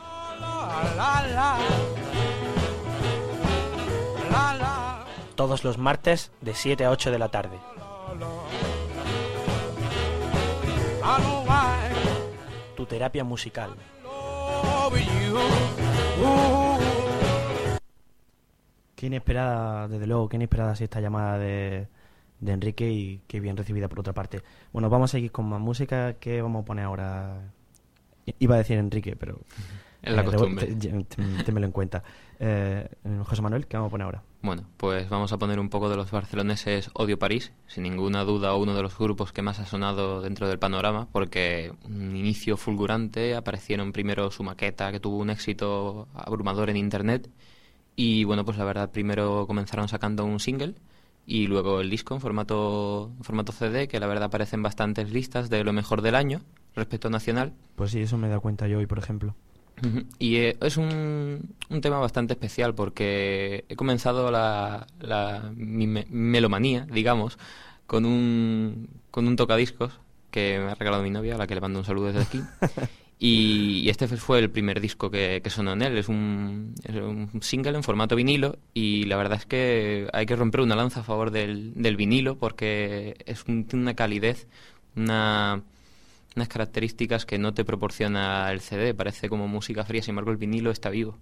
Todos 5.34 5.64
los 5.64 5.78
martes 5.78 6.32
de 6.40 6.54
7 6.54 6.84
a 6.84 6.90
8 6.90 7.10
de 7.10 7.18
la 7.18 7.28
tarde. 7.28 7.58
Tu 12.74 12.86
terapia 12.86 13.24
musical. 13.24 13.70
Qué 18.94 19.06
inesperada, 19.06 19.88
desde 19.88 20.06
luego, 20.06 20.28
qué 20.28 20.36
inesperada 20.36 20.74
sido 20.74 20.84
esta 20.84 21.00
llamada 21.00 21.38
de, 21.38 21.88
de 22.40 22.52
Enrique 22.52 22.90
y 22.90 23.20
qué 23.26 23.40
bien 23.40 23.56
recibida 23.56 23.88
por 23.88 24.00
otra 24.00 24.14
parte. 24.14 24.42
Bueno, 24.72 24.88
vamos 24.88 25.10
a 25.10 25.12
seguir 25.12 25.32
con 25.32 25.46
más 25.46 25.60
música. 25.60 26.14
¿Qué 26.14 26.40
vamos 26.40 26.62
a 26.62 26.64
poner 26.64 26.86
ahora? 26.86 27.52
Iba 28.38 28.56
a 28.56 28.58
decir 28.58 28.78
Enrique, 28.78 29.16
pero... 29.16 29.40
Es 30.02 30.14
la 30.14 30.22
eh, 30.22 30.24
costumbre. 30.24 30.76
Témelo 31.44 31.66
en 31.66 31.72
cuenta. 31.72 32.02
Eh, 32.38 32.88
José 33.24 33.42
Manuel, 33.42 33.66
¿qué 33.66 33.76
vamos 33.76 33.88
a 33.88 33.90
poner 33.90 34.04
ahora? 34.04 34.22
Bueno, 34.42 34.62
pues 34.76 35.08
vamos 35.08 35.32
a 35.32 35.38
poner 35.38 35.58
un 35.58 35.68
poco 35.68 35.88
de 35.88 35.96
los 35.96 36.10
barceloneses 36.12 36.90
Odio 36.92 37.18
París, 37.18 37.52
sin 37.66 37.82
ninguna 37.82 38.22
duda 38.22 38.54
uno 38.54 38.74
de 38.74 38.82
los 38.82 38.96
grupos 38.96 39.32
que 39.32 39.42
más 39.42 39.58
ha 39.58 39.66
sonado 39.66 40.20
dentro 40.20 40.48
del 40.48 40.60
panorama, 40.60 41.08
porque 41.10 41.72
un 41.84 42.14
inicio 42.14 42.56
fulgurante, 42.56 43.34
aparecieron 43.34 43.92
primero 43.92 44.30
su 44.30 44.44
maqueta 44.44 44.92
que 44.92 45.00
tuvo 45.00 45.16
un 45.16 45.30
éxito 45.30 46.06
abrumador 46.14 46.70
en 46.70 46.76
internet 46.76 47.28
y 47.96 48.22
bueno, 48.24 48.44
pues 48.44 48.58
la 48.58 48.64
verdad 48.64 48.90
primero 48.92 49.46
comenzaron 49.48 49.88
sacando 49.88 50.24
un 50.24 50.38
single 50.38 50.74
y 51.26 51.48
luego 51.48 51.80
el 51.80 51.90
disco 51.90 52.14
en 52.14 52.20
formato, 52.20 53.10
formato 53.22 53.50
CD, 53.50 53.88
que 53.88 53.98
la 53.98 54.06
verdad 54.06 54.24
aparecen 54.24 54.62
bastantes 54.62 55.10
listas 55.10 55.50
de 55.50 55.64
lo 55.64 55.72
mejor 55.72 56.02
del 56.02 56.14
año 56.14 56.42
respecto 56.76 57.10
nacional. 57.10 57.52
Pues 57.74 57.90
sí, 57.90 58.00
eso 58.00 58.16
me 58.18 58.26
he 58.26 58.30
dado 58.30 58.40
cuenta 58.42 58.68
yo 58.68 58.78
hoy, 58.78 58.86
por 58.86 58.98
ejemplo. 58.98 59.34
Y 60.18 60.36
eh, 60.36 60.56
es 60.62 60.78
un, 60.78 61.54
un 61.68 61.80
tema 61.82 61.98
bastante 61.98 62.32
especial 62.32 62.74
porque 62.74 63.64
he 63.68 63.76
comenzado 63.76 64.30
la, 64.30 64.86
la 65.00 65.52
mi 65.54 65.86
me- 65.86 66.06
melomanía, 66.08 66.86
digamos, 66.90 67.38
con 67.86 68.06
un, 68.06 68.88
con 69.10 69.28
un 69.28 69.36
tocadiscos 69.36 70.00
que 70.30 70.58
me 70.58 70.70
ha 70.70 70.74
regalado 70.74 71.02
mi 71.02 71.10
novia, 71.10 71.34
a 71.34 71.38
la 71.38 71.46
que 71.46 71.54
le 71.54 71.60
mando 71.60 71.78
un 71.80 71.84
saludo 71.84 72.06
desde 72.06 72.20
aquí. 72.22 72.40
Y, 73.18 73.80
y 73.82 73.88
este 73.88 74.06
fue 74.08 74.38
el 74.40 74.50
primer 74.50 74.78
disco 74.78 75.10
que, 75.10 75.40
que 75.42 75.48
sonó 75.48 75.72
en 75.72 75.80
él. 75.80 75.96
Es 75.96 76.10
un, 76.10 76.74
es 76.84 76.94
un 76.96 77.30
single 77.40 77.74
en 77.74 77.82
formato 77.82 78.14
vinilo 78.14 78.58
y 78.74 79.04
la 79.04 79.16
verdad 79.16 79.38
es 79.38 79.46
que 79.46 80.06
hay 80.12 80.26
que 80.26 80.36
romper 80.36 80.60
una 80.60 80.76
lanza 80.76 81.00
a 81.00 81.02
favor 81.02 81.30
del, 81.30 81.72
del 81.76 81.96
vinilo 81.96 82.36
porque 82.36 83.16
es 83.24 83.42
un- 83.48 83.64
tiene 83.64 83.84
una 83.84 83.94
calidez, 83.94 84.46
una, 84.96 85.62
unas 86.36 86.48
características 86.48 87.26
que 87.26 87.38
no 87.38 87.54
te 87.54 87.64
proporciona 87.64 88.50
el 88.52 88.60
CD. 88.60 88.94
Parece 88.94 89.28
como 89.28 89.48
música 89.48 89.84
fría, 89.84 90.02
sin 90.02 90.12
embargo 90.12 90.30
el 90.30 90.36
vinilo 90.36 90.70
está 90.70 90.90
vivo. 90.90 91.18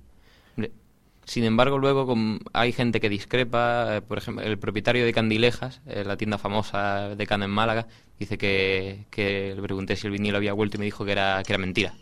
Sin 1.25 1.45
embargo, 1.45 1.79
luego 1.79 2.15
hay 2.53 2.73
gente 2.73 3.01
que 3.01 3.09
discrepa. 3.09 3.97
eh, 3.97 4.03
Por 4.03 4.19
ejemplo, 4.19 4.45
el 4.45 4.59
propietario 4.59 5.07
de 5.07 5.13
Candilejas, 5.15 5.81
eh, 5.87 6.05
la 6.05 6.19
tienda 6.19 6.37
famosa 6.37 7.15
de 7.17 7.27
Cano 7.27 7.47
en 7.47 7.51
Málaga, 7.51 7.87
dice 8.19 8.37
que, 8.37 9.07
que 9.11 9.55
le 9.57 9.63
pregunté 9.63 9.97
si 9.97 10.07
el 10.07 10.13
vinilo 10.13 10.37
había 10.37 10.53
vuelto 10.53 10.77
y 10.77 10.81
me 10.81 10.85
dijo 10.85 11.05
que 11.07 11.13
era, 11.13 11.43
que 11.43 11.53
era 11.55 11.59
mentira. 11.59 11.95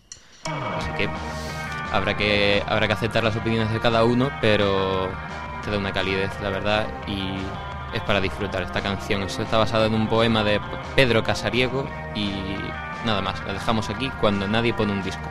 Así 0.45 0.91
que 0.99 1.09
habrá 1.93 2.17
que 2.17 2.63
habrá 2.67 2.89
que 2.89 2.95
aceptar 2.95 3.23
las 3.23 3.37
opiniones 3.37 3.73
de 3.73 3.79
cada 3.79 4.05
uno, 4.05 4.31
pero 4.41 5.09
te 5.65 5.71
da 5.71 5.79
una 5.79 5.93
calidez, 5.93 6.31
la 6.43 6.51
verdad, 6.51 6.89
y 7.07 7.37
es 7.97 8.03
para 8.03 8.21
disfrutar 8.21 8.63
esta 8.63 8.81
canción. 8.81 9.23
Esto 9.23 9.43
está 9.43 9.59
basado 9.59 9.87
en 9.87 9.95
un 9.95 10.09
poema 10.09 10.43
de 10.43 10.61
Pedro 10.97 11.23
Casariego 11.23 11.87
y 12.17 12.33
nada 13.05 13.21
más. 13.21 13.45
La 13.47 13.55
dejamos 13.55 13.91
aquí 13.91 14.11
cuando 14.21 14.47
nadie 14.49 14.75
pone 14.75 14.93
un 14.93 15.03
disco. 15.03 15.29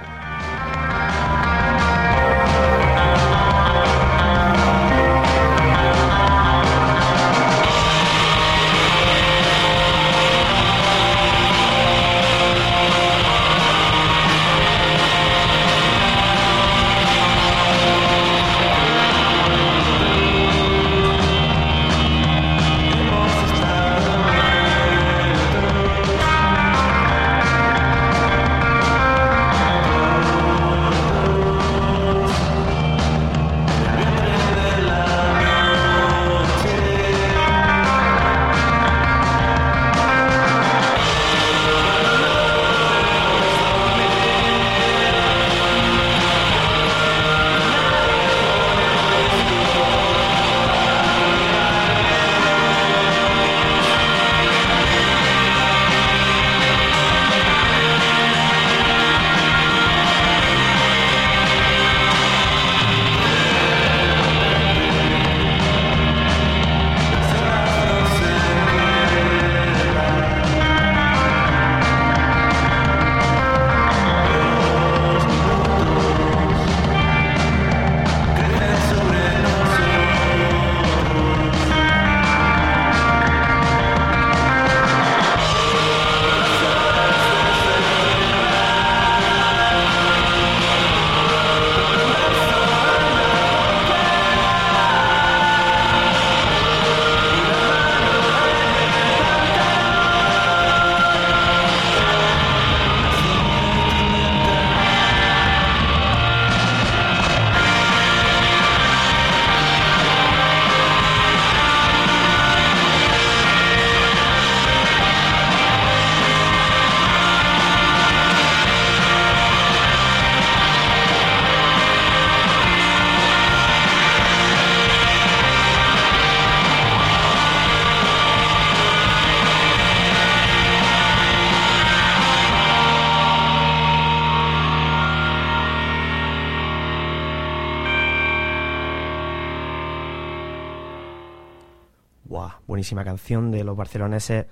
Buah, 142.32 142.62
buenísima 142.65 143.04
canción 143.04 143.52
de 143.52 143.65
los 143.65 143.76
barceloneses 143.76 144.46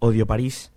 Odio 0.00 0.26
París. 0.26 0.70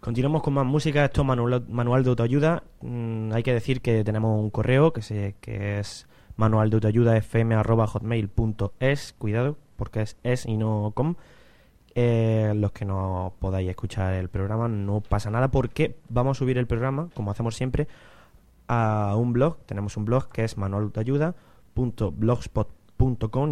Continuamos 0.00 0.42
con 0.42 0.52
más 0.52 0.66
música, 0.66 1.06
esto 1.06 1.22
es 1.22 1.26
manual, 1.26 2.04
de 2.04 2.10
autoayuda. 2.10 2.62
Mm, 2.82 3.32
hay 3.32 3.42
que 3.42 3.54
decir 3.54 3.80
que 3.80 4.04
tenemos 4.04 4.38
un 4.38 4.50
correo 4.50 4.92
que, 4.92 5.00
es 5.78 6.06
manual 6.36 6.68
de 6.68 6.74
autoayuda. 6.74 7.18
Cuidado, 9.16 9.56
porque 9.76 10.02
es 10.02 10.18
es 10.24 10.44
y 10.44 10.58
no 10.58 10.92
com. 10.94 11.14
Eh, 11.94 12.52
los 12.54 12.72
que 12.72 12.84
no 12.84 13.32
podáis 13.38 13.70
escuchar 13.70 14.12
el 14.12 14.28
programa 14.28 14.68
no 14.68 15.00
pasa 15.00 15.30
nada 15.30 15.50
porque 15.50 15.96
vamos 16.10 16.36
a 16.36 16.40
subir 16.40 16.58
el 16.58 16.66
programa, 16.66 17.08
como 17.14 17.30
hacemos 17.30 17.56
siempre, 17.56 17.88
a 18.68 19.14
un 19.16 19.32
blog. 19.32 19.56
Tenemos 19.64 19.96
un 19.96 20.04
blog 20.04 20.28
que 20.28 20.44
es 20.44 20.58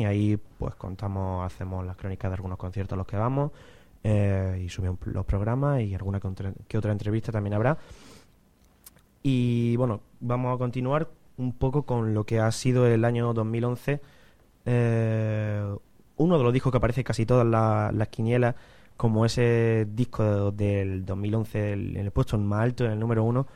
y 0.00 0.04
ahí 0.04 0.38
pues 0.58 0.74
contamos, 0.74 1.44
hacemos 1.44 1.84
las 1.84 1.96
crónicas 1.96 2.30
de 2.30 2.34
algunos 2.36 2.58
conciertos 2.58 2.94
a 2.94 2.96
los 2.96 3.06
que 3.06 3.16
vamos 3.16 3.50
eh, 4.02 4.62
y 4.64 4.68
subimos 4.68 4.98
los 5.06 5.24
programas 5.26 5.80
y 5.82 5.94
alguna 5.94 6.20
que 6.20 6.78
otra, 6.78 6.92
entrevista 6.92 7.30
también 7.32 7.54
habrá. 7.54 7.76
Y 9.22 9.76
bueno, 9.76 10.00
vamos 10.20 10.54
a 10.54 10.58
continuar 10.58 11.08
un 11.38 11.52
poco 11.52 11.84
con 11.84 12.14
lo 12.14 12.24
que 12.24 12.40
ha 12.40 12.50
sido 12.52 12.86
el 12.86 13.04
año 13.04 13.32
2011. 13.32 14.00
Eh, 14.66 15.74
uno 16.16 16.38
de 16.38 16.44
los 16.44 16.52
discos 16.52 16.70
que 16.70 16.78
aparece 16.78 17.04
casi 17.04 17.26
todas 17.26 17.46
la- 17.46 17.90
las 17.92 18.08
quinielas, 18.08 18.54
como 18.96 19.24
ese 19.26 19.86
disco 19.90 20.52
del 20.52 21.04
2011 21.04 21.72
el- 21.72 21.96
en 21.96 22.04
el 22.06 22.10
puesto 22.12 22.38
más 22.38 22.60
alto, 22.62 22.84
en 22.84 22.92
el 22.92 23.00
número 23.00 23.24
uno, 23.24 23.46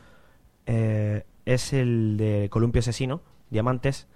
eh, 0.66 1.24
es 1.44 1.72
el 1.72 2.16
de 2.16 2.48
Columpio 2.50 2.80
Asesino, 2.80 3.20
Diamantes, 3.50 4.06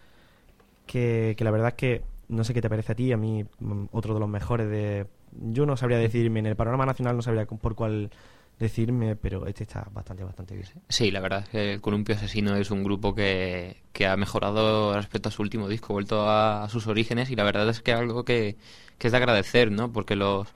que, 0.86 1.34
que 1.36 1.44
la 1.44 1.50
verdad 1.50 1.68
es 1.68 1.74
que 1.74 2.02
no 2.28 2.44
sé 2.44 2.54
qué 2.54 2.62
te 2.62 2.68
parece 2.68 2.92
a 2.92 2.94
ti, 2.94 3.12
a 3.12 3.16
mí 3.16 3.44
mm, 3.60 3.84
otro 3.92 4.14
de 4.14 4.20
los 4.20 4.28
mejores 4.28 4.68
de... 4.68 5.06
Yo 5.32 5.66
no 5.66 5.76
sabría 5.76 5.98
decidirme, 5.98 6.40
en 6.40 6.46
el 6.46 6.56
panorama 6.56 6.86
nacional 6.86 7.16
no 7.16 7.22
sabría 7.22 7.46
por 7.46 7.74
cuál 7.74 8.10
decirme, 8.58 9.16
pero 9.16 9.46
este 9.46 9.64
está 9.64 9.86
bastante, 9.92 10.24
bastante 10.24 10.54
bien. 10.54 10.68
Sí, 10.88 11.10
la 11.10 11.20
verdad 11.20 11.40
es 11.44 11.48
que 11.48 11.72
el 11.74 11.80
Columpio 11.80 12.14
Asesino 12.14 12.54
es 12.56 12.70
un 12.70 12.84
grupo 12.84 13.14
que, 13.14 13.82
que 13.92 14.06
ha 14.06 14.16
mejorado 14.16 14.94
respecto 14.94 15.28
a 15.28 15.32
su 15.32 15.42
último 15.42 15.68
disco, 15.68 15.92
vuelto 15.92 16.28
a, 16.28 16.64
a 16.64 16.68
sus 16.68 16.86
orígenes 16.86 17.30
y 17.30 17.36
la 17.36 17.44
verdad 17.44 17.68
es 17.68 17.80
que 17.80 17.92
algo 17.92 18.24
que, 18.24 18.56
que 18.98 19.08
es 19.08 19.12
de 19.12 19.16
agradecer, 19.16 19.72
¿no? 19.72 19.90
Porque 19.90 20.16
los, 20.16 20.48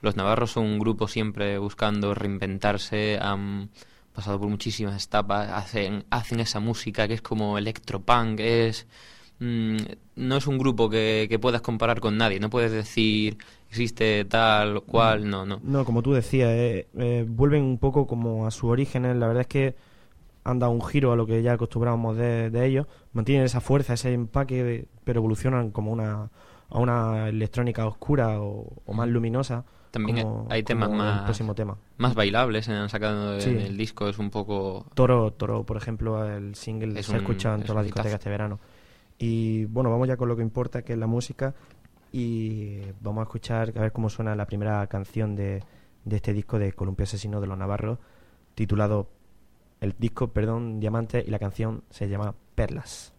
los 0.00 0.16
navarros 0.16 0.52
son 0.52 0.64
un 0.64 0.78
grupo 0.78 1.06
siempre 1.06 1.58
buscando 1.58 2.14
reinventarse, 2.14 3.18
han 3.20 3.70
pasado 4.14 4.40
por 4.40 4.48
muchísimas 4.48 5.04
etapas, 5.04 5.50
hacen, 5.50 6.04
hacen 6.10 6.40
esa 6.40 6.60
música 6.60 7.06
que 7.08 7.14
es 7.14 7.22
como 7.22 7.58
electropunk, 7.58 8.40
es... 8.40 8.86
mm, 9.40 9.76
no 10.16 10.36
es 10.36 10.46
un 10.46 10.58
grupo 10.58 10.88
que, 10.88 11.26
que 11.28 11.38
puedas 11.38 11.60
comparar 11.62 12.00
con 12.00 12.16
nadie, 12.16 12.38
no 12.40 12.50
puedes 12.50 12.70
decir 12.72 13.36
existe 13.68 14.24
tal 14.24 14.82
cual, 14.82 15.28
no, 15.28 15.46
no. 15.46 15.60
No, 15.62 15.84
como 15.84 16.02
tú 16.02 16.12
decías, 16.12 16.50
eh, 16.50 16.88
eh, 16.98 17.24
vuelven 17.28 17.62
un 17.62 17.78
poco 17.78 18.06
como 18.06 18.46
a 18.46 18.50
sus 18.50 18.70
orígenes. 18.70 19.16
La 19.16 19.26
verdad 19.28 19.42
es 19.42 19.46
que 19.46 19.76
han 20.42 20.58
dado 20.58 20.72
un 20.72 20.82
giro 20.82 21.12
a 21.12 21.16
lo 21.16 21.26
que 21.26 21.42
ya 21.42 21.52
acostumbrábamos 21.52 22.16
de, 22.16 22.50
de 22.50 22.66
ellos. 22.66 22.86
Mantienen 23.12 23.44
esa 23.44 23.60
fuerza, 23.60 23.94
ese 23.94 24.12
empaque, 24.12 24.64
de- 24.64 24.88
pero 25.04 25.20
evolucionan 25.20 25.70
como 25.70 25.92
una 25.92 26.30
a 26.72 26.78
una 26.78 27.28
electrónica 27.28 27.84
oscura 27.86 28.40
o, 28.40 28.82
o 28.86 28.92
más 28.92 29.08
luminosa. 29.08 29.64
También 29.90 30.22
como- 30.22 30.46
hay 30.50 30.62
temas 30.62 30.88
como 30.88 30.98
más- 31.02 31.18
El 31.18 31.24
próximo 31.24 31.54
tema. 31.54 31.76
Más 31.96 32.14
bailables 32.14 32.64
se 32.66 32.72
han 32.72 32.88
sacado 32.88 33.34
en 33.34 33.40
Sí. 33.40 33.50
el 33.50 33.76
disco, 33.76 34.08
es 34.08 34.18
un 34.18 34.30
poco... 34.30 34.86
Toro, 34.94 35.32
Toro, 35.32 35.64
por 35.64 35.76
ejemplo, 35.76 36.24
el 36.28 36.54
single 36.54 36.98
Es 37.00 37.06
se 37.06 37.12
ha 37.12 37.16
un- 37.16 37.20
escuchado 37.22 37.54
en 37.56 37.60
es 37.62 37.66
todas 37.66 37.78
las 37.78 37.86
discotecas 37.86 38.14
este 38.20 38.30
verano. 38.30 38.60
Y 39.22 39.66
bueno, 39.66 39.90
vamos 39.90 40.08
ya 40.08 40.16
con 40.16 40.28
lo 40.28 40.36
que 40.36 40.42
importa, 40.42 40.80
que 40.80 40.94
es 40.94 40.98
la 40.98 41.06
música. 41.06 41.54
Y 42.10 42.80
vamos 43.02 43.20
a 43.20 43.24
escuchar, 43.24 43.72
a 43.76 43.82
ver 43.82 43.92
cómo 43.92 44.08
suena 44.08 44.34
la 44.34 44.46
primera 44.46 44.84
canción 44.86 45.36
de, 45.36 45.62
de 46.04 46.16
este 46.16 46.32
disco 46.32 46.58
de 46.58 46.72
Columpio 46.72 47.04
Asesino 47.04 47.40
de 47.40 47.46
los 47.46 47.58
Navarros, 47.58 47.98
titulado 48.54 49.10
el 49.80 49.94
disco, 49.98 50.28
perdón, 50.28 50.80
Diamante, 50.80 51.22
y 51.24 51.30
la 51.30 51.38
canción 51.38 51.84
se 51.90 52.08
llama 52.08 52.34
Perlas. 52.54 53.12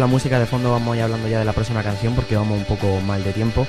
Con 0.00 0.08
la 0.08 0.14
música 0.14 0.38
de 0.38 0.46
fondo 0.46 0.70
vamos 0.70 0.94
a 0.94 0.96
ir 0.96 1.02
hablando 1.02 1.28
ya 1.28 1.40
de 1.40 1.44
la 1.44 1.52
próxima 1.52 1.82
canción 1.82 2.14
porque 2.14 2.34
vamos 2.34 2.56
un 2.56 2.64
poco 2.64 3.02
mal 3.02 3.22
de 3.22 3.34
tiempo. 3.34 3.66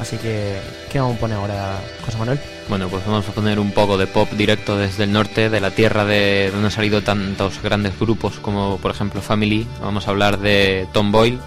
Así 0.00 0.16
que, 0.16 0.58
¿qué 0.90 0.98
vamos 0.98 1.18
a 1.18 1.20
poner 1.20 1.36
ahora, 1.36 1.78
José 2.04 2.18
Manuel? 2.18 2.40
Bueno, 2.68 2.88
pues 2.88 3.06
vamos 3.06 3.28
a 3.28 3.32
poner 3.32 3.60
un 3.60 3.70
poco 3.70 3.96
de 3.96 4.08
pop 4.08 4.28
directo 4.32 4.76
desde 4.76 5.04
el 5.04 5.12
norte, 5.12 5.50
de 5.50 5.60
la 5.60 5.70
tierra 5.70 6.04
de 6.04 6.50
donde 6.50 6.66
han 6.66 6.72
salido 6.72 7.02
tantos 7.02 7.62
grandes 7.62 7.96
grupos 7.96 8.40
como 8.40 8.78
por 8.78 8.90
ejemplo 8.90 9.22
Family. 9.22 9.64
Vamos 9.80 10.08
a 10.08 10.10
hablar 10.10 10.40
de 10.40 10.88
Tom 10.92 11.12
Boyle, 11.12 11.38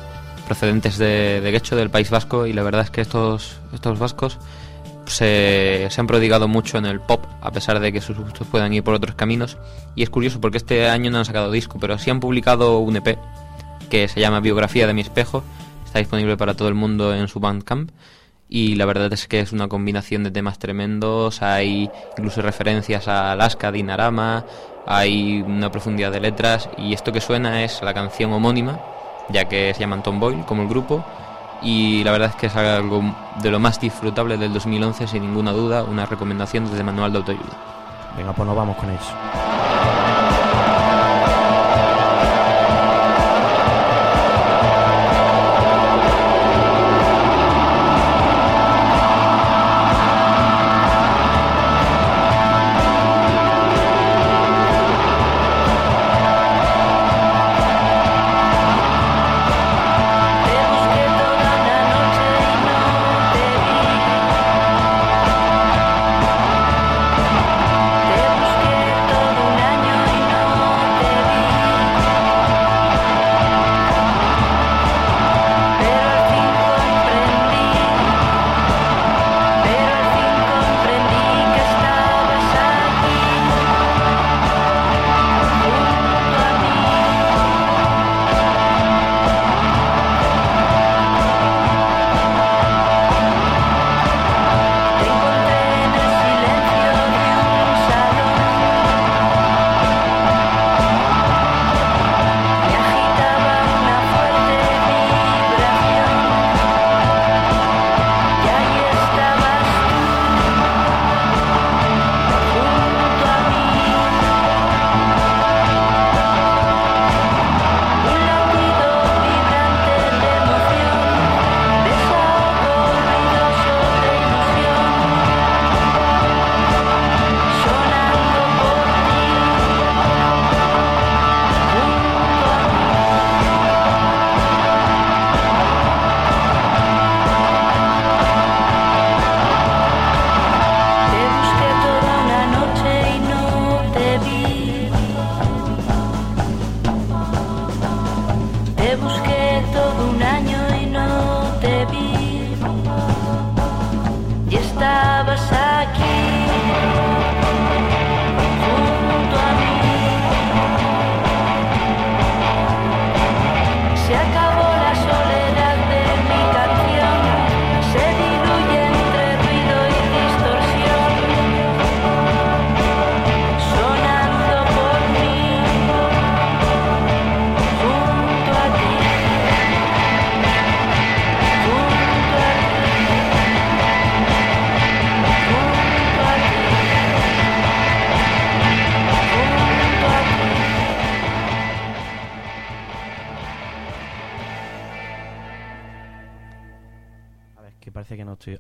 procedentes 0.47 0.97
de, 0.97 1.41
de 1.41 1.51
Guecho, 1.51 1.75
del 1.75 1.89
País 1.89 2.10
Vasco, 2.10 2.47
y 2.47 2.54
la 2.54 2.63
verdad 2.63 2.84
es 2.84 2.91
que 2.91 3.01
estos, 3.01 3.58
estos 3.73 3.99
vascos 3.99 4.39
se, 5.08 5.88
se 5.89 6.01
han 6.01 6.08
prodigado 6.08 6.47
mucho 6.47 6.78
en 6.78 6.86
el 6.86 7.01
pop, 7.01 7.25
a 7.41 7.51
pesar 7.51 7.82
de 7.82 7.91
que 7.91 7.99
sus 7.99 8.17
gustos 8.17 8.47
puedan 8.47 8.71
ir 8.71 8.82
por 8.82 8.93
otros 8.93 9.15
caminos. 9.15 9.58
Y 9.93 10.04
es 10.04 10.10
curioso 10.10 10.39
porque 10.39 10.58
este 10.58 10.88
año 10.88 11.12
no 11.12 11.17
han 11.17 11.25
sacado 11.25 11.51
disco, 11.51 11.80
pero 11.82 11.97
sí 11.97 12.12
han 12.12 12.21
publicado 12.21 12.80
un 12.80 12.95
EP 12.95 13.17
que 13.86 14.08
se 14.08 14.19
llama 14.19 14.39
Biografía 14.39 14.88
de 14.88 14.93
mi 14.93 15.02
espejo. 15.02 15.43
Está 15.86 16.00
disponible 16.00 16.38
para 16.38 16.56
todo 16.56 16.67
el 16.67 16.74
mundo 16.74 17.13
en 17.13 17.28
su 17.28 17.39
Bandcamp. 17.39 17.91
Y 18.48 18.76
la 18.76 18.86
verdad 18.86 19.12
es 19.12 19.28
que 19.28 19.39
es 19.39 19.52
una 19.52 19.67
combinación 19.67 20.24
de 20.24 20.32
temas 20.32 20.60
tremendos. 20.60 21.41
Hay 21.41 21.89
incluso 22.17 22.41
referencias 22.41 23.08
a 23.08 23.32
Alaska, 23.32 23.71
Dinarama. 23.71 24.45
Hay 24.86 25.41
una 25.41 25.71
profundidad 25.71 26.12
de 26.12 26.19
letras. 26.19 26.69
Y 26.78 26.93
esto 26.93 27.12
que 27.12 27.21
suena 27.21 27.63
es 27.63 27.82
la 27.82 27.93
canción 27.93 28.32
homónima, 28.34 28.80
ya 29.30 29.45
que 29.45 29.74
se 29.74 29.80
llaman 29.80 30.04
Tom 30.04 30.19
Boyle 30.19 30.45
como 30.45 30.62
el 30.62 30.67
grupo. 30.67 31.04
Y 31.62 32.04
la 32.04 32.12
verdad 32.12 32.30
es 32.30 32.36
que 32.36 32.48
es 32.48 32.56
algo 32.56 33.02
de 33.41 33.50
lo 33.50 33.60
más 33.60 33.80
disfrutable 33.80 34.38
del 34.38 34.54
2011, 34.54 35.08
sin 35.08 35.24
ninguna 35.24 35.52
duda. 35.52 35.84
Una 35.84 36.06
recomendación 36.06 36.69
desde 36.69 36.84
Manual 36.84 37.12
de 37.13 37.17
Autoayuda. 37.19 38.13
Venga, 38.17 38.34
pues 38.34 38.48
nos 38.48 38.56
vamos 38.56 38.78
con 38.78 38.89
ellos. 38.89 39.75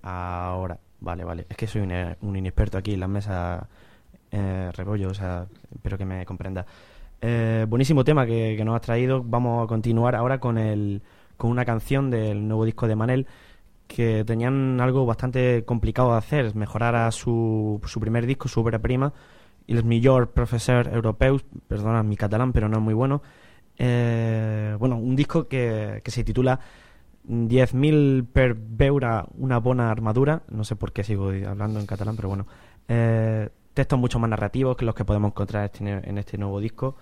Ahora. 0.01 0.79
Vale, 0.99 1.23
vale. 1.23 1.45
Es 1.49 1.57
que 1.57 1.67
soy 1.67 1.81
un, 1.81 1.91
eh, 1.91 2.15
un 2.21 2.35
inexperto 2.35 2.77
aquí 2.77 2.93
en 2.93 2.99
las 3.01 3.09
mesas 3.09 3.63
eh, 4.31 4.71
o 5.07 5.13
sea, 5.13 5.45
espero 5.73 5.97
que 5.97 6.05
me 6.05 6.25
comprenda. 6.25 6.65
Eh, 7.21 7.65
buenísimo 7.67 8.03
tema 8.03 8.25
que, 8.25 8.55
que 8.57 8.65
nos 8.65 8.75
has 8.75 8.81
traído. 8.81 9.23
Vamos 9.23 9.63
a 9.63 9.67
continuar 9.67 10.15
ahora 10.15 10.39
con 10.39 10.57
el 10.57 11.01
con 11.37 11.51
una 11.51 11.65
canción 11.65 12.09
del 12.09 12.47
nuevo 12.47 12.65
disco 12.65 12.87
de 12.87 12.95
Manel 12.95 13.27
que 13.87 14.23
tenían 14.25 14.79
algo 14.81 15.05
bastante 15.05 15.63
complicado 15.65 16.11
de 16.11 16.17
hacer, 16.17 16.55
mejorar 16.55 16.95
a 16.95 17.11
su, 17.11 17.81
su 17.85 17.99
primer 17.99 18.25
disco, 18.25 18.47
su 18.47 18.61
obra 18.61 18.79
prima, 18.79 19.13
y 19.67 19.75
el 19.75 19.83
millor 19.83 20.31
profesor 20.31 20.87
europeu, 20.87 21.39
perdona 21.67 22.03
mi 22.03 22.17
catalán, 22.17 22.51
pero 22.51 22.67
no 22.67 22.77
es 22.77 22.83
muy 22.83 22.93
bueno. 22.93 23.21
Eh, 23.77 24.75
bueno, 24.79 24.97
un 24.97 25.15
disco 25.15 25.47
que, 25.47 26.01
que 26.03 26.11
se 26.11 26.23
titula 26.23 26.59
10.000 27.27 28.25
per 28.31 28.55
veure 28.55 29.23
una 29.37 29.59
bona 29.59 29.89
armadura. 29.91 30.43
No 30.49 30.63
sé 30.63 30.75
por 30.75 30.91
qué 30.93 31.03
sigo 31.03 31.29
hablando 31.29 31.79
en 31.79 31.85
catalán, 31.85 32.15
pero 32.15 32.29
bueno. 32.29 32.45
Eh, 32.87 33.49
textos 33.73 33.99
mucho 33.99 34.19
más 34.19 34.29
narrativos 34.29 34.77
que 34.77 34.85
los 34.85 34.95
que 34.95 35.03
podemos 35.05 35.29
encontrar 35.31 35.65
este- 35.65 35.89
en 36.09 36.17
este 36.17 36.37
nuevo 36.37 36.59
disco. 36.59 36.95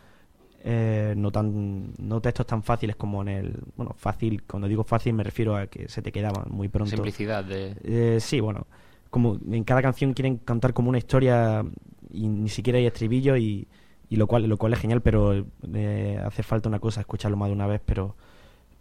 Eh, 0.65 1.13
no 1.17 1.29
tan 1.29 1.91
no 1.97 2.21
textos 2.21 2.47
tan 2.47 2.63
fáciles 2.63 2.95
como 2.95 3.21
en 3.21 3.27
el 3.27 3.59
bueno 3.75 3.93
fácil 3.97 4.43
cuando 4.43 4.69
digo 4.69 4.85
fácil 4.85 5.11
me 5.13 5.21
refiero 5.21 5.57
a 5.57 5.67
que 5.67 5.89
se 5.89 6.01
te 6.01 6.13
quedaban 6.13 6.45
muy 6.51 6.69
pronto 6.69 6.89
Simplicidad 6.89 7.43
de... 7.43 7.75
eh, 7.83 8.17
sí, 8.21 8.39
bueno, 8.39 8.65
como 9.09 9.37
en 9.51 9.65
cada 9.65 9.81
canción 9.81 10.13
quieren 10.13 10.37
cantar 10.37 10.73
como 10.73 10.87
una 10.87 10.99
historia 10.99 11.65
y 12.13 12.29
ni 12.29 12.47
siquiera 12.47 12.79
hay 12.79 12.85
estribillo 12.85 13.35
y, 13.35 13.67
y 14.07 14.15
lo 14.15 14.25
cual 14.25 14.47
lo 14.47 14.55
cual 14.57 14.71
es 14.71 14.79
genial, 14.79 15.01
pero 15.01 15.45
eh, 15.73 16.17
hace 16.25 16.43
falta 16.43 16.69
una 16.69 16.79
cosa, 16.79 17.01
escucharlo 17.01 17.35
más 17.35 17.49
de 17.49 17.55
una 17.55 17.67
vez, 17.67 17.81
pero 17.85 18.15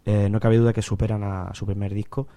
eh, 0.05 0.29
no 0.29 0.39
cabe 0.39 0.57
duda 0.57 0.73
que 0.73 0.81
superan 0.81 1.23
a 1.23 1.53
su 1.53 1.65
primer 1.65 1.93
disco 1.93 2.27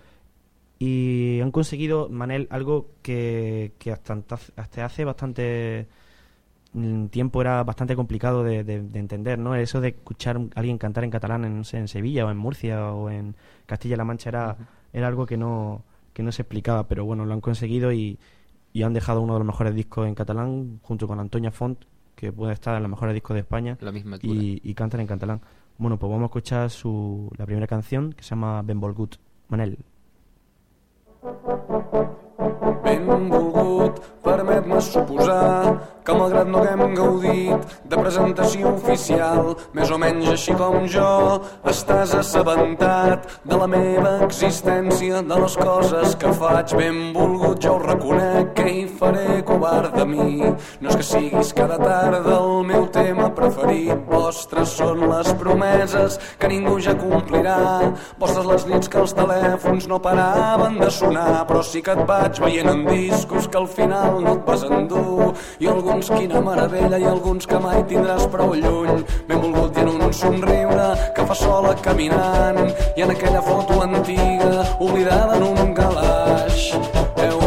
y 0.79 1.41
han 1.41 1.51
conseguido, 1.53 2.09
Manel, 2.11 2.47
algo 2.51 2.91
que, 3.03 3.73
que 3.79 3.93
hasta, 3.93 4.13
hasta 4.57 4.85
hace 4.85 5.05
bastante 5.05 5.87
mm, 6.75 7.07
tiempo 7.07 7.41
era 7.41 7.65
bastante 7.65 7.97
complicado 7.97 8.45
de, 8.45 8.63
de- 8.65 8.83
de 8.83 8.99
entender, 8.99 9.39
¿no? 9.39 9.55
Eso 9.55 9.81
de 9.81 9.89
escuchar 9.89 10.37
a 10.37 10.61
alguien 10.61 10.79
cantar 10.79 11.05
en 11.05 11.11
catalán 11.11 11.45
en, 11.45 11.57
no 11.59 11.65
sé, 11.65 11.79
en 11.79 11.89
Sevilla 11.89 12.27
o 12.27 12.31
en 12.31 12.37
Murcia 12.37 12.93
o 12.93 13.09
en 13.11 13.35
Castilla-La 13.67 14.05
Mancha 14.05 14.29
era, 14.31 14.57
era 14.93 15.07
algo 15.09 15.25
que 15.27 15.37
no, 15.39 15.83
que 16.13 16.23
no 16.23 16.31
se 16.33 16.43
explicaba, 16.43 16.87
pero 16.89 17.05
bueno, 17.07 17.25
lo 17.25 17.33
han 17.33 17.41
conseguido 17.41 17.93
y, 17.93 18.19
y 18.75 18.83
han 18.83 18.93
dejado 18.93 19.23
uno 19.23 19.33
de 19.35 19.39
los 19.41 19.47
mejores 19.47 19.75
discos 19.75 20.07
en 20.07 20.15
catalán 20.15 20.79
junto 20.83 21.07
con 21.09 21.19
Antonia 21.21 21.51
Font, 21.53 21.85
que 22.15 22.33
puede 22.33 22.53
estar 22.53 22.77
en 22.77 22.83
los 22.83 22.91
mejores 22.91 23.15
discos 23.15 23.35
de 23.35 23.41
España 23.41 23.79
La 23.81 23.93
misma 23.93 24.17
y, 24.23 24.61
y 24.63 24.75
cantan 24.75 25.01
en 25.01 25.07
catalán. 25.07 25.41
Bueno, 25.79 25.99
pues 25.99 26.11
vamos 26.11 26.23
a 26.23 26.27
escuchar 26.27 26.71
su, 26.71 27.31
la 27.37 27.45
primera 27.45 27.67
canción 27.67 28.13
que 28.13 28.23
se 28.23 28.31
llama 28.31 28.63
Benvolgut. 28.63 29.17
Manel. 29.49 29.79
Benvolgut, 32.83 34.01
permet-me 34.23 34.81
suposar 34.81 35.96
que 36.07 36.15
malgrat 36.15 36.47
no 36.47 36.61
haguem 36.63 36.95
gaudit 36.95 37.73
de 37.91 37.99
presentació 37.99 38.71
oficial, 38.77 39.57
més 39.75 39.91
o 39.91 39.99
menys 39.99 40.29
així 40.31 40.55
com 40.55 40.85
jo, 40.91 41.07
estàs 41.67 42.13
assabentat 42.15 43.27
de 43.43 43.59
la 43.59 43.67
meva 43.71 44.13
existència, 44.27 45.23
de 45.27 45.39
les 45.43 45.57
coses 45.59 46.15
que 46.21 46.31
faig. 46.39 46.77
Benvolgut, 46.79 47.59
ja 47.65 47.73
ho 47.75 47.81
reconec, 47.83 48.53
que 48.55 48.67
hi 48.71 48.85
faré 49.01 49.41
covard 49.47 49.97
de 49.99 50.07
mi. 50.07 50.37
No 50.81 50.93
és 50.93 51.01
que 51.01 51.07
siguis 51.09 51.51
cada 51.57 51.81
tarda 51.83 52.37
el 52.37 52.63
meu 52.71 52.87
tema 52.95 53.27
preferit, 53.35 54.07
vostres 54.07 54.77
són 54.79 55.03
les 55.11 55.33
promeses 55.41 56.21
que 56.39 56.53
ningú 56.53 56.79
ja 56.83 56.95
complirà, 57.01 57.59
vostres 58.21 58.47
les 58.47 58.69
nits 58.71 58.93
que 58.93 59.03
els 59.03 59.17
telèfons 59.17 59.91
no 59.91 59.99
paraven 60.03 60.79
de 60.79 60.91
sonar, 60.95 61.43
però 61.51 61.65
sí 61.67 61.83
que 61.83 61.97
et 61.99 62.07
vaig 62.07 62.39
veient 62.47 62.71
en 62.71 62.87
discos 62.87 63.51
que 63.51 63.59
al 63.59 63.67
final 63.67 64.21
no 64.23 64.37
et 64.39 64.47
vas 64.47 64.63
endur 64.71 65.33
i 65.59 65.67
alguns 65.97 66.11
quina 66.11 66.41
meravella? 66.45 66.99
I 66.99 67.05
alguns 67.09 67.47
que 67.49 67.59
mai 67.59 67.81
tindràs 67.89 68.27
prou 68.29 68.53
lluny. 68.53 69.01
Benvolgut 69.29 69.79
i 69.79 69.81
en 69.81 69.89
un 69.95 70.13
somriure 70.13 70.89
que 71.17 71.25
fa 71.25 71.35
sola 71.35 71.73
caminant. 71.81 72.61
I 72.97 73.07
en 73.07 73.15
aquella 73.17 73.41
foto 73.41 73.81
antiga 73.81 74.67
oblidada 74.79 75.41
en 75.41 75.49
un 75.49 75.75
calaix 75.75 76.73
heu 77.17 77.46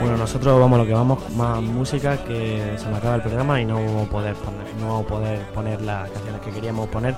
Bueno, 0.00 0.16
nosotros 0.16 0.60
vamos 0.60 0.78
lo 0.78 0.86
que 0.86 0.92
vamos, 0.92 1.30
más 1.30 1.60
música, 1.60 2.22
que 2.24 2.74
se 2.76 2.86
nos 2.88 2.98
acaba 2.98 3.16
el 3.16 3.22
programa 3.22 3.60
y 3.60 3.64
no 3.64 3.74
vamos 3.74 4.06
a 4.06 4.10
poder 4.10 4.34
poner, 4.36 4.74
no 4.80 4.86
vamos 4.88 5.04
a 5.04 5.08
poder 5.08 5.40
poner 5.52 5.80
las 5.82 6.08
canciones 6.10 6.40
que 6.42 6.50
queríamos 6.52 6.88
poner 6.88 7.16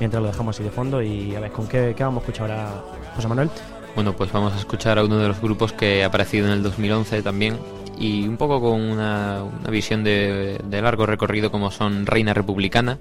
mientras 0.00 0.22
lo 0.22 0.28
dejamos 0.28 0.56
así 0.56 0.64
de 0.64 0.70
fondo. 0.70 1.02
Y 1.02 1.34
a 1.34 1.40
ver, 1.40 1.52
¿con 1.52 1.66
qué, 1.68 1.94
qué 1.94 2.04
vamos 2.04 2.22
a 2.22 2.26
escuchar 2.26 2.50
ahora, 2.50 2.70
José 3.16 3.28
Manuel? 3.28 3.50
Bueno, 3.94 4.14
pues 4.14 4.32
vamos 4.32 4.54
a 4.54 4.58
escuchar 4.58 4.98
a 4.98 5.04
uno 5.04 5.18
de 5.18 5.28
los 5.28 5.40
grupos 5.40 5.74
que 5.74 6.02
ha 6.02 6.06
aparecido 6.06 6.46
en 6.46 6.52
el 6.52 6.62
2011 6.62 7.22
también 7.22 7.58
y 7.98 8.26
un 8.26 8.38
poco 8.38 8.62
con 8.62 8.80
una, 8.80 9.42
una 9.44 9.70
visión 9.70 10.02
de, 10.04 10.58
de 10.64 10.82
largo 10.82 11.04
recorrido 11.04 11.50
como 11.50 11.70
son 11.70 12.06
Reina 12.06 12.32
Republicana, 12.32 12.98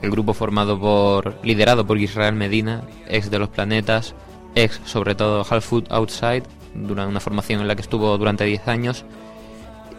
el 0.00 0.10
grupo 0.12 0.32
formado 0.32 0.78
por 0.78 1.34
liderado 1.42 1.84
por 1.84 1.98
Israel 1.98 2.36
Medina, 2.36 2.82
ex 3.08 3.30
de 3.32 3.40
los 3.40 3.48
planetas, 3.48 4.14
ex 4.54 4.80
sobre 4.84 5.14
todo 5.14 5.44
Half 5.48 5.64
Food 5.64 5.84
Outside, 5.90 6.42
durante 6.74 7.10
una 7.10 7.20
formación 7.20 7.60
en 7.60 7.68
la 7.68 7.74
que 7.76 7.82
estuvo 7.82 8.16
durante 8.18 8.44
10 8.44 8.68
años, 8.68 9.04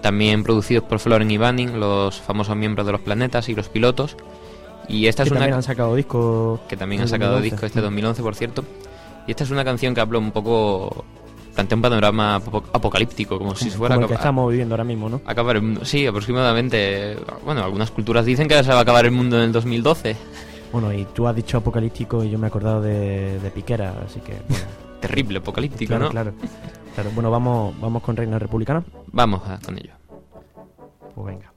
también 0.02 0.44
producidos 0.44 0.84
por 0.86 1.00
Floren 1.00 1.30
y 1.30 1.38
Banning, 1.38 1.80
los 1.80 2.20
famosos 2.20 2.56
miembros 2.56 2.86
de 2.86 2.92
los 2.94 3.02
planetas 3.02 3.50
y 3.50 3.56
los 3.56 3.70
pilotos. 3.70 4.18
Y 4.88 5.08
esta 5.08 5.24
que 5.24 5.28
es 5.28 5.32
una 5.32 5.42
también 5.42 5.56
han 5.58 5.64
sacado 5.64 5.96
disco. 5.96 6.60
que 6.68 6.76
también 6.76 7.02
han 7.04 7.08
sacado 7.08 7.34
2011. 7.34 7.56
disco 7.56 7.66
este 7.68 7.82
2011, 7.82 8.22
por 8.24 8.36
cierto. 8.36 8.64
Y 9.28 9.32
esta 9.32 9.44
es 9.44 9.52
una 9.52 9.64
canción 9.64 9.94
que 9.94 10.02
habla 10.02 10.18
un 10.18 10.32
poco, 10.32 11.06
plantea 11.54 11.76
un 11.76 11.82
panorama 11.84 12.38
apo- 12.40 12.64
apocalíptico, 12.74 13.38
como 13.38 13.54
si 13.56 13.66
Como 13.66 13.78
fuera 13.78 13.96
el 13.96 14.04
a, 14.04 14.08
que 14.08 14.14
estamos 14.16 14.50
viviendo 14.50 14.74
ahora 14.74 14.84
mismo, 14.84 15.08
¿no? 15.08 15.22
acabar 15.26 15.56
el 15.58 15.62
mundo. 15.62 15.86
Sí, 15.86 16.08
aproximadamente. 16.08 17.16
Bueno, 17.46 17.64
algunas 17.64 17.92
culturas 17.92 18.26
dicen 18.26 18.48
que 18.48 18.62
se 18.64 18.72
va 18.72 18.80
a 18.80 18.82
acabar 18.82 19.06
el 19.06 19.12
mundo 19.12 19.38
en 19.38 19.44
el 19.44 19.52
2012. 19.52 20.18
Bueno, 20.72 20.94
y 20.94 21.06
tú 21.06 21.28
has 21.28 21.36
dicho 21.36 21.58
apocalíptico 21.58 22.24
y 22.24 22.30
yo 22.30 22.38
me 22.40 22.48
he 22.48 22.50
acordado 22.50 22.82
de, 22.82 23.40
de 23.40 23.52
Piquera, 23.52 23.94
así 24.06 24.20
que 24.22 24.34
bueno, 24.48 24.66
Terrible, 25.02 25.40
apocalíptico, 25.40 25.90
claro, 25.90 26.06
¿no? 26.06 26.12
claro. 26.12 26.34
Claro, 26.94 27.10
bueno, 27.16 27.32
vamos, 27.32 27.74
vamos 27.80 28.04
con 28.04 28.16
Reina 28.16 28.38
Republicana. 28.40 28.84
Vamos 29.12 29.42
a- 29.48 29.60
con 29.60 29.78
ello. 29.78 29.94
Pues 31.16 31.28
venga. 31.28 31.51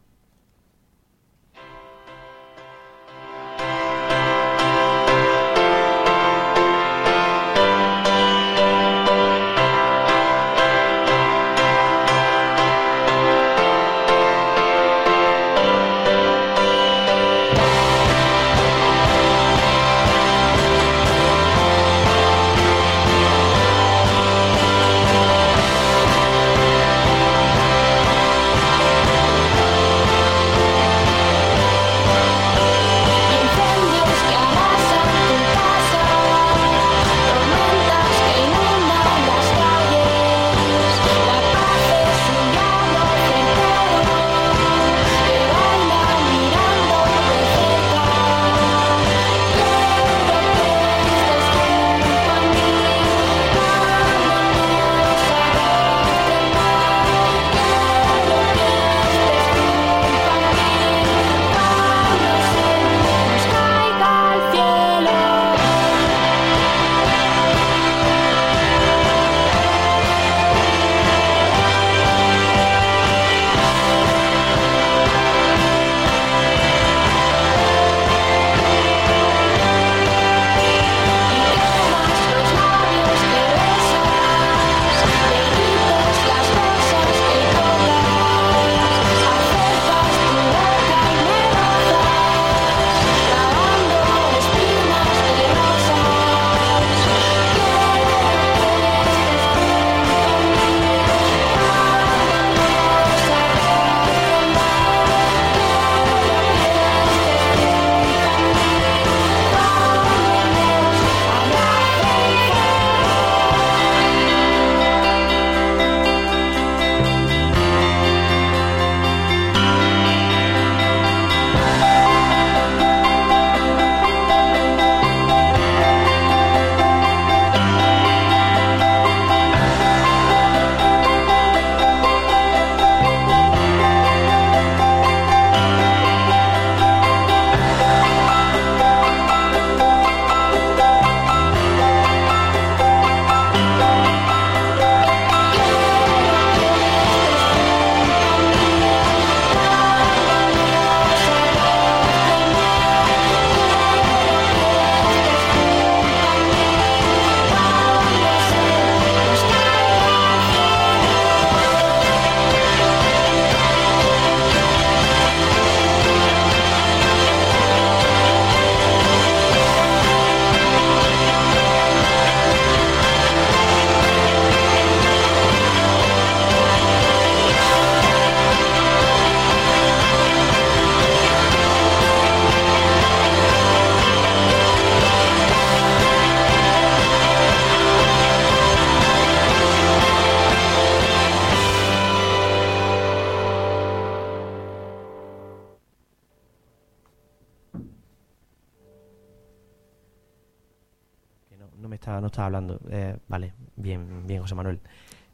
José 204.45 204.55
Manuel. 204.55 204.81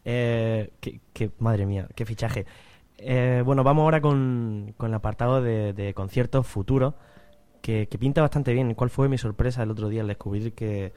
Eh, 0.04 0.70
que, 0.80 1.00
que- 1.12 1.30
madre 1.38 1.66
mía, 1.66 1.86
qué 1.94 2.04
fichaje. 2.06 2.46
Eh, 2.98 3.42
bueno, 3.44 3.62
vamos 3.64 3.82
ahora 3.82 4.00
con, 4.00 4.74
con 4.76 4.88
el 4.90 4.94
apartado 4.94 5.42
de, 5.42 5.72
de 5.72 5.94
conciertos 5.94 6.46
futuros, 6.46 6.94
que, 7.62 7.86
que 7.88 7.98
pinta 7.98 8.20
bastante 8.22 8.52
bien. 8.52 8.74
¿Cuál 8.74 8.90
fue 8.90 9.08
mi 9.08 9.18
sorpresa 9.18 9.62
el 9.62 9.70
otro 9.70 9.88
día 9.88 10.00
al 10.02 10.08
descubrir 10.08 10.52
que 10.54 10.92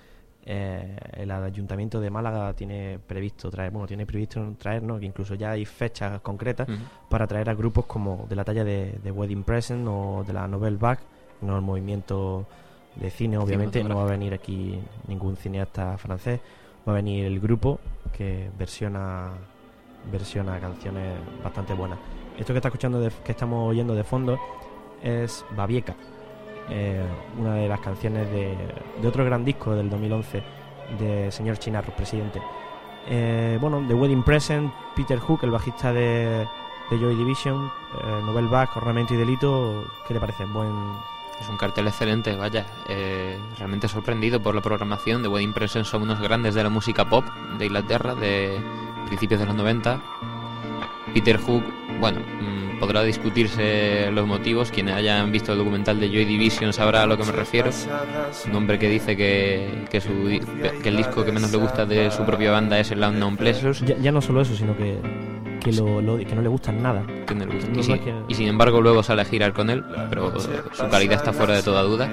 eh, 0.46 0.98
el 1.14 1.32
Ayuntamiento 1.32 2.02
de 2.02 2.10
Málaga 2.10 2.54
tiene 2.54 3.00
previsto 3.06 3.50
traer, 3.50 3.72
bueno, 3.72 3.88
tiene 3.88 4.06
previsto 4.06 4.54
traer, 4.58 4.84
¿no? 4.84 5.00
Que 5.00 5.06
incluso 5.06 5.36
ya 5.36 5.52
hay 5.52 5.66
fechas 5.66 6.20
concretas 6.22 6.68
para 7.10 7.28
traer 7.28 7.50
a 7.50 7.54
grupos 7.54 7.86
como 7.86 8.26
de 8.30 8.36
la 8.36 8.44
talla 8.44 8.64
de, 8.66 9.00
de 9.04 9.12
Wedding 9.12 9.44
Present 9.44 9.88
o 9.88 10.24
de 10.28 10.34
la 10.34 10.46
Nouvelle 10.48 10.78
Vague, 10.78 11.02
no 11.42 11.56
el 11.56 11.62
movimiento 11.62 12.46
de 12.96 13.10
cine, 13.10 13.38
obviamente, 13.38 13.80
no 13.90 13.96
va 13.98 14.04
a 14.04 14.12
venir 14.12 14.34
aquí 14.34 14.78
ningún 15.08 15.36
cineasta 15.38 15.98
francés, 15.98 16.42
va 16.88 16.92
a 16.94 16.96
venir 16.96 17.26
el 17.26 17.40
grupo 17.40 17.80
que 18.16 18.50
versiona 18.58 19.32
versiona 20.12 20.60
canciones 20.60 21.18
bastante 21.44 21.74
buenas. 21.74 21.98
Esto 22.38 22.54
que 22.54 22.58
está 22.58 22.68
escuchando, 22.68 23.00
de- 23.00 23.12
que 23.24 23.32
estamos 23.32 23.70
oyendo 23.70 23.96
de 23.96 24.04
fondo, 24.04 24.38
es 25.02 25.46
Babieca, 25.56 25.96
eh, 26.70 27.06
una 27.40 27.56
de 27.56 27.68
las 27.70 27.80
canciones 27.80 28.30
de, 28.32 28.58
de 29.02 29.08
otro 29.08 29.24
gran 29.24 29.46
disco 29.46 29.74
del 29.76 29.90
2011 29.90 30.44
de 31.00 31.32
señor 31.32 31.58
Chinarro, 31.58 31.96
presidente. 31.96 32.42
Eh, 33.08 33.58
bueno, 33.62 33.82
The 33.88 33.94
Wedding 33.94 34.24
Present, 34.24 34.74
Peter 34.96 35.20
Hook, 35.20 35.40
el 35.44 35.52
bajista 35.52 35.94
de, 35.94 36.46
de 36.90 36.98
Joy 36.98 37.16
Division, 37.16 37.66
eh, 37.66 38.22
Novel 38.26 38.48
Back, 38.50 38.76
Ornamento 38.78 39.14
y 39.14 39.18
Delito, 39.18 39.86
¿qué 40.08 40.14
te 40.14 40.20
parece? 40.20 40.44
Buen, 40.46 40.70
Es 41.42 41.50
un 41.50 41.58
cartel 41.58 41.88
excelente, 41.88 42.36
vaya. 42.36 42.66
Eh, 42.88 43.38
realmente 43.58 43.88
sorprendido 43.88 44.42
por 44.42 44.56
la 44.56 44.62
programación 44.62 45.22
de 45.22 45.28
Wedding 45.28 45.54
Present. 45.54 45.86
Son 45.86 46.02
unos 46.02 46.20
grandes 46.22 46.56
de 46.56 46.64
la 46.64 46.70
música 46.70 47.10
pop 47.10 47.26
de 47.58 47.66
Inglaterra 47.66 48.16
de 48.16 48.58
principios 49.08 49.40
de 49.40 49.48
los 49.48 49.56
90. 49.56 50.02
Peter 51.14 51.38
Hook, 51.38 51.64
bueno, 52.00 52.22
mm, 52.22 52.80
podrá 52.80 53.04
discutirse 53.04 54.10
los 54.12 54.26
motivos. 54.26 54.72
Quienes 54.72 54.96
hayan 54.96 55.32
visto 55.32 55.52
el 55.52 55.58
documental 55.58 56.00
de 56.00 56.10
Joy 56.10 56.26
Division 56.26 56.74
sabrá 56.74 57.04
a 57.04 57.06
lo 57.06 57.18
que 57.18 57.24
me 57.24 57.32
refiero. 57.32 57.70
Un 58.48 58.56
hombre 58.56 58.80
que 58.80 58.90
dice 58.90 59.16
que, 59.16 59.86
que, 59.90 60.02
su 60.02 60.10
que 60.82 60.90
el 60.90 60.98
disco 60.98 61.24
que 61.24 61.32
menos 61.32 61.52
le 61.52 61.58
gusta 61.58 61.86
de 61.86 62.10
su 62.10 62.24
propia 62.26 62.52
banda 62.52 62.80
es 62.80 62.92
el 62.92 63.04
Unknown 63.04 63.38
Pleasures. 63.38 63.82
ya, 63.82 63.98
ya 63.98 64.12
no 64.12 64.22
solo 64.22 64.42
eso, 64.42 64.56
sino 64.56 64.76
que, 64.76 64.98
que, 65.64 65.72
lo, 65.74 66.02
lo- 66.02 66.18
que 66.18 66.36
no 66.36 66.42
le 66.42 66.50
gustan 66.50 66.82
nada. 66.84 67.04
que 67.26 67.34
no 67.36 67.46
le 67.46 67.54
gusta. 67.56 67.70
No, 67.72 67.96
Y, 68.28 68.32
y 68.32 68.36
sin 68.36 68.48
embargo 68.48 68.82
luego 68.82 69.02
sale 69.04 69.22
a 69.22 69.26
girar 69.26 69.54
con 69.54 69.70
él, 69.70 69.84
pero 70.10 70.34
su 70.40 70.88
calidad 70.90 71.16
está 71.16 71.34
fuera 71.34 71.54
de 71.56 71.64
toda 71.64 71.82
duda. 71.84 72.10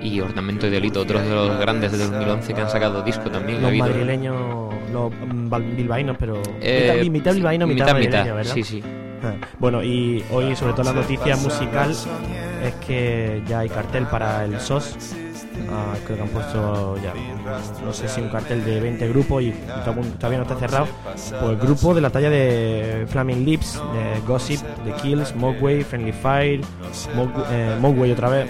Y 0.00 0.20
Ornamento 0.20 0.68
y 0.68 0.70
Delito, 0.70 1.00
otros 1.00 1.22
de 1.24 1.30
los 1.34 1.58
grandes 1.58 1.90
de 1.90 1.98
2011 1.98 2.54
que 2.54 2.60
han 2.60 2.70
sacado 2.70 3.02
disco 3.02 3.30
también. 3.30 3.60
Los 3.60 3.74
madrileños, 3.74 4.72
los 4.92 5.12
bilbaínos, 5.76 6.16
pero 6.18 6.40
Eh, 6.60 6.98
mitad, 7.00 7.10
mitad 7.10 7.34
bilbaíno, 7.34 7.66
mitad, 7.66 7.84
mitad, 7.86 7.92
madrileño, 7.94 8.34
¿verdad? 8.36 8.54
Sí, 8.54 8.62
sí. 8.62 8.82
Ah, 9.24 9.34
Bueno, 9.58 9.82
y 9.82 10.22
hoy 10.30 10.54
sobre 10.54 10.72
todo 10.74 10.84
la 10.84 10.92
noticia 10.92 11.36
musical 11.36 11.90
es 11.90 12.74
que 12.86 13.42
ya 13.48 13.58
hay 13.60 13.68
cartel 13.68 14.04
para 14.06 14.44
el 14.44 14.60
SOS. 14.60 15.16
Ah, 15.70 15.94
creo 16.04 16.16
que 16.16 16.22
han 16.22 16.28
puesto 16.30 16.96
ya, 17.02 17.12
no 17.84 17.92
sé 17.92 18.08
si 18.08 18.20
un 18.20 18.28
cartel 18.28 18.64
de 18.64 18.80
20 18.80 19.08
grupos 19.08 19.42
y 19.42 19.52
todavía 19.84 20.38
no 20.38 20.42
está 20.42 20.56
cerrado. 20.56 20.86
Pues 21.40 21.58
grupo 21.60 21.94
de 21.94 22.00
la 22.00 22.10
talla 22.10 22.30
de 22.30 23.06
Flaming 23.08 23.44
Lips, 23.44 23.74
de 23.92 24.20
Gossip, 24.26 24.60
The 24.84 24.92
Kills, 25.02 25.34
Mogwai, 25.36 25.82
Friendly 25.84 26.12
Fire, 26.12 26.60
Mog- 27.14 27.44
eh, 27.50 27.76
Mogwai 27.80 28.12
otra 28.12 28.28
vez, 28.28 28.48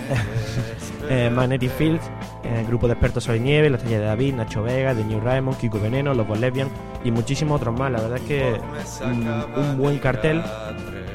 eh, 1.09 1.31
Magnetic 1.35 1.71
Field, 1.73 2.01
eh, 2.45 2.65
grupo 2.69 2.87
de 2.87 2.93
expertos 2.95 3.25
sobre 3.25 3.41
nieve, 3.41 3.69
la 3.71 3.79
talla 3.79 3.99
de 3.99 4.05
David, 4.07 4.35
Nacho 4.35 4.63
Vega, 4.63 4.95
The 4.95 5.05
New 5.05 5.21
Raymond, 5.21 5.59
Kiko 5.59 5.81
Veneno, 5.81 6.15
Los 6.15 6.39
Lesbian 6.39 6.69
y 7.05 7.11
muchísimos 7.11 7.61
otros 7.61 7.79
más. 7.79 7.91
La 7.91 8.01
verdad 8.01 8.19
es 8.19 8.25
que 8.25 8.61
mm, 9.05 9.59
un 9.61 9.79
buen 9.79 9.99
cartel 9.99 10.43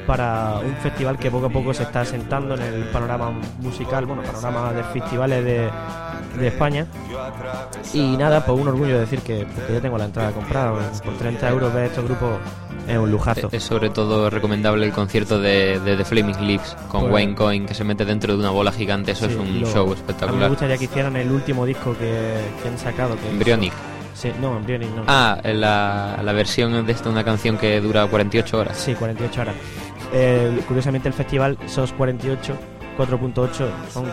para 0.06 0.58
un 0.64 0.74
festival 0.76 1.18
que 1.18 1.30
poco 1.30 1.46
a 1.46 1.50
poco 1.50 1.72
se 1.74 1.82
está 1.84 2.00
asentando 2.02 2.54
en 2.54 2.62
el 2.62 2.84
panorama 2.84 3.30
musical, 3.60 4.06
bueno, 4.06 4.22
panorama 4.22 4.72
de 4.72 4.82
festivales 4.84 5.44
de, 5.44 5.70
de 6.38 6.46
España. 6.48 6.86
Y 7.92 8.16
nada, 8.16 8.44
pues 8.44 8.58
un 8.60 8.68
orgullo 8.68 8.98
decir 9.00 9.20
que, 9.20 9.46
que 9.66 9.72
ya 9.74 9.80
tengo 9.80 9.98
la 9.98 10.04
entrada 10.06 10.30
comprada. 10.32 10.72
Por 11.04 11.14
30 11.14 11.48
euros 11.50 11.72
ver 11.72 11.84
estos 11.86 12.04
grupos 12.04 12.38
es 12.88 12.98
un 12.98 13.10
lujazo. 13.10 13.48
Es 13.52 13.62
sobre 13.62 13.90
todo 13.90 14.28
recomendable 14.30 14.84
el 14.86 14.92
concierto 14.92 15.38
de, 15.40 15.80
de 15.80 15.96
The 15.96 16.04
Flaming 16.04 16.46
Lips 16.46 16.76
con 16.88 17.02
Pues- 17.02 17.12
Wayne 17.14 17.34
Coyne 17.34 17.66
que 17.66 17.74
se 17.74 17.84
mete 17.84 18.04
dentro 18.04 18.34
de 18.34 18.38
una 18.40 18.50
bola 18.50 18.72
gigante. 18.72 19.12
Eso 19.12 19.26
es 19.26 19.36
un 19.36 19.60
lo- 19.60 19.66
show 19.66 19.82
A 19.82 19.86
mí 19.86 19.90
me 19.94 19.96
espectacular. 20.00 20.48
gustaría 20.50 20.76
que 20.78 20.84
hicieran 20.84 21.16
el 21.16 21.30
último 21.30 21.64
disco 21.64 21.96
que, 21.98 22.34
que 22.62 22.68
han 22.68 22.78
sacado. 22.78 23.16
Que 23.16 23.30
Embryonic. 23.30 23.72
Sí, 24.14 24.30
no, 24.40 24.56
Embryonic 24.56 24.90
no. 24.90 25.02
Ah, 25.08 25.38
la, 25.44 26.20
la 26.22 26.32
versión 26.32 26.86
de 26.86 26.92
esta 26.92 27.10
una 27.10 27.24
canción 27.24 27.58
que 27.58 27.80
dura 27.80 28.06
48 28.06 28.58
horas. 28.58 28.76
Sí, 28.78 28.94
48 28.94 29.40
horas. 29.40 29.54
Eh, 30.16 30.60
curiosamente 30.68 31.08
el 31.08 31.14
festival 31.14 31.58
SOS 31.66 31.92
48, 31.92 32.54
4.8 32.96 33.68
son 33.92 34.04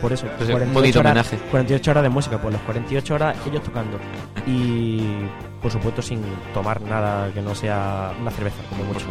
por 0.00 0.12
eso, 0.12 0.26
Pues 0.38 0.48
es 0.48 0.54
un 0.54 0.72
48 0.72 0.72
bonito 0.72 0.98
horas, 0.98 1.12
homenaje. 1.12 1.50
48 1.50 1.90
horas 1.90 2.02
de 2.02 2.08
música, 2.08 2.38
pues 2.40 2.54
las 2.54 2.62
48 2.62 3.14
horas 3.14 3.36
ellos 3.46 3.62
tocando 3.62 3.98
y 4.46 5.02
por 5.62 5.70
supuesto 5.70 6.02
sin 6.02 6.22
tomar 6.52 6.80
nada 6.80 7.30
que 7.32 7.40
no 7.40 7.54
sea 7.54 8.12
una 8.20 8.30
cerveza, 8.30 8.56
como 8.70 8.84
mucho. 8.84 9.06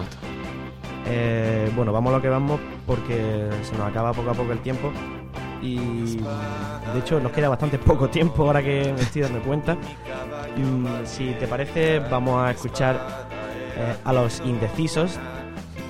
Eh, 1.05 1.71
bueno, 1.75 1.93
vamos 1.93 2.11
a 2.11 2.17
lo 2.17 2.21
que 2.21 2.27
vamos 2.27 2.59
porque 2.85 3.49
se 3.61 3.77
nos 3.77 3.87
acaba 3.87 4.11
poco 4.11 4.31
a 4.31 4.33
poco 4.33 4.51
el 4.51 4.59
tiempo 4.59 4.91
y 5.61 6.17
de 6.17 6.99
hecho 6.99 7.19
nos 7.19 7.31
queda 7.31 7.49
bastante 7.49 7.77
poco 7.77 8.09
tiempo 8.09 8.47
ahora 8.47 8.63
que 8.63 8.91
me 8.93 9.01
estoy 9.01 9.21
dando 9.21 9.39
cuenta. 9.43 9.75
Mm, 10.57 11.05
si 11.05 11.33
te 11.39 11.47
parece, 11.47 11.99
vamos 11.99 12.43
a 12.43 12.51
escuchar 12.51 12.95
eh, 13.77 13.95
a 14.03 14.11
los 14.11 14.41
indecisos 14.43 15.19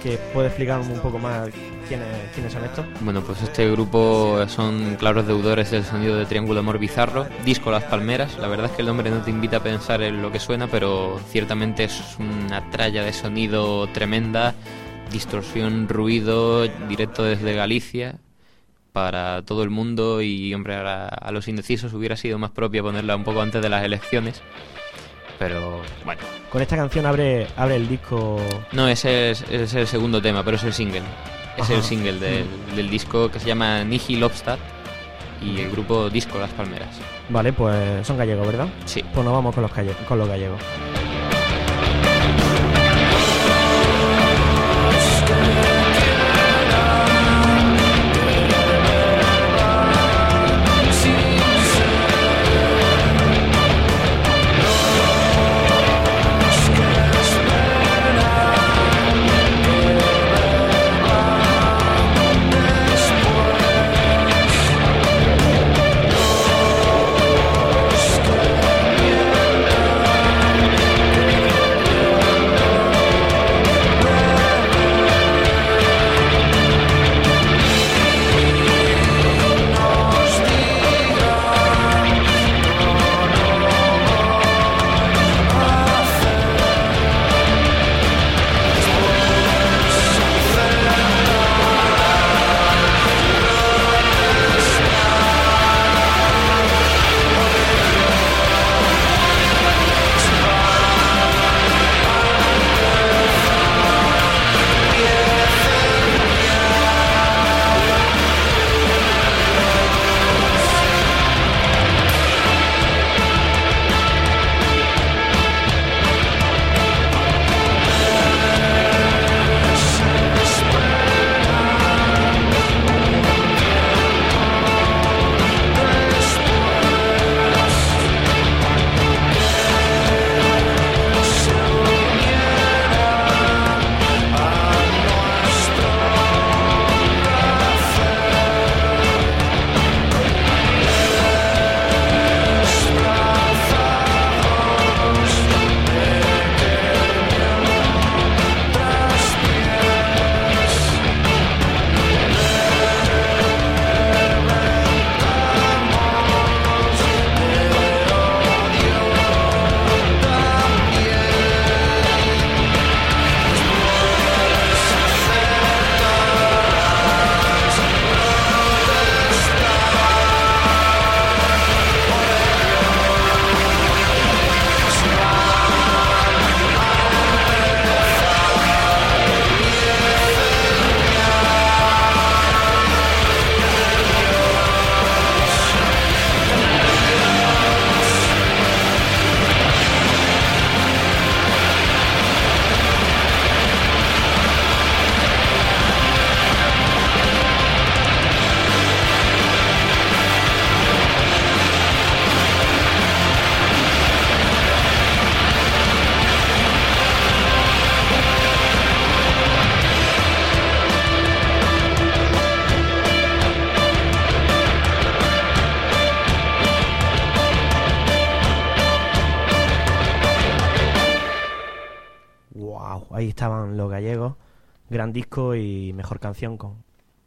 que 0.02 0.18
puede 0.34 0.48
explicarnos 0.48 0.88
un 0.88 1.00
poco 1.00 1.20
más 1.20 1.50
quiénes, 1.88 2.52
son 2.52 2.64
estos. 2.64 2.86
Bueno, 3.02 3.22
pues 3.22 3.42
este 3.42 3.70
grupo 3.70 4.38
son 4.48 4.96
claros 4.96 5.28
deudores 5.28 5.72
del 5.72 5.84
sonido 5.84 6.16
de 6.16 6.26
Triángulo 6.26 6.60
Amor 6.60 6.80
Bizarro, 6.80 7.28
disco 7.46 7.72
Las 7.72 7.84
Palmeras. 7.84 8.38
La 8.38 8.48
verdad 8.48 8.68
es 8.68 8.72
que 8.72 8.82
el 8.82 8.88
nombre 8.88 9.10
no 9.10 9.22
te 9.22 9.30
invita 9.30 9.58
a 9.58 9.64
pensar 9.64 10.02
en 10.02 10.22
lo 10.22 10.32
que 10.32 10.40
suena, 10.40 10.68
pero 10.68 11.20
ciertamente 11.30 11.84
es 11.84 12.16
una 12.20 12.70
tralla 12.72 13.04
de 13.04 13.14
sonido 13.14 13.88
tremenda, 13.88 14.56
distorsión, 15.12 15.88
ruido, 15.88 16.68
directo 16.88 17.24
desde 17.24 17.54
Galicia 17.54 18.16
para 18.94 19.44
todo 19.44 19.64
el 19.64 19.70
mundo 19.70 20.22
y, 20.22 20.54
hombre, 20.54 20.76
a, 20.76 21.08
a 21.08 21.32
los 21.32 21.48
indecisos 21.48 21.94
hubiera 21.94 22.18
sido 22.18 22.38
más 22.40 22.52
propia 22.52 22.82
ponerla 22.82 23.16
un 23.16 23.24
poco 23.24 23.42
antes 23.42 23.62
de 23.62 23.70
las 23.70 23.84
elecciones. 23.84 24.42
Pero 25.42 25.82
bueno, 26.06 26.22
Con 26.52 26.62
esta 26.62 26.76
canción 26.76 27.04
abre, 27.08 27.48
abre 27.58 27.76
el 27.78 27.88
disco. 27.90 28.40
no, 28.74 28.88
ese 28.88 29.32
es, 29.32 29.42
ese 29.50 29.64
es 29.64 29.74
el 29.74 29.88
segundo 29.88 30.22
tema, 30.22 30.44
pero 30.44 30.56
es 30.56 30.64
el 30.64 30.72
single. 30.72 31.02
Es 31.58 31.64
Ajá. 31.64 31.74
el 31.74 31.82
single 31.82 32.20
del, 32.20 32.46
del 32.76 32.90
disco 32.92 33.32
que 33.32 33.40
se 33.40 33.48
llama 33.48 33.84
Nihil 33.84 34.24
Obstat 34.24 34.60
y 35.42 35.62
el 35.62 35.72
grupo 35.72 36.12
Disco 36.12 36.38
Las 36.38 36.52
Palmeras. 36.52 36.90
Vale, 37.30 37.54
pues 37.54 38.06
son 38.06 38.20
gallegos, 38.20 38.46
¿verdad? 38.46 38.68
Sí. 38.86 39.04
Pues 39.16 39.26
nos 39.26 39.34
vamos 39.34 39.56
con 39.56 39.64
los, 39.64 39.72
con 40.08 40.20
los 40.20 40.28
gallegos. 40.30 40.62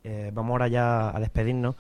Eh, 0.03 0.31
vamos 0.35 0.51
ahora 0.53 0.69
ya 0.69 1.15
a 1.15 1.21
despedirnos. 1.21 1.77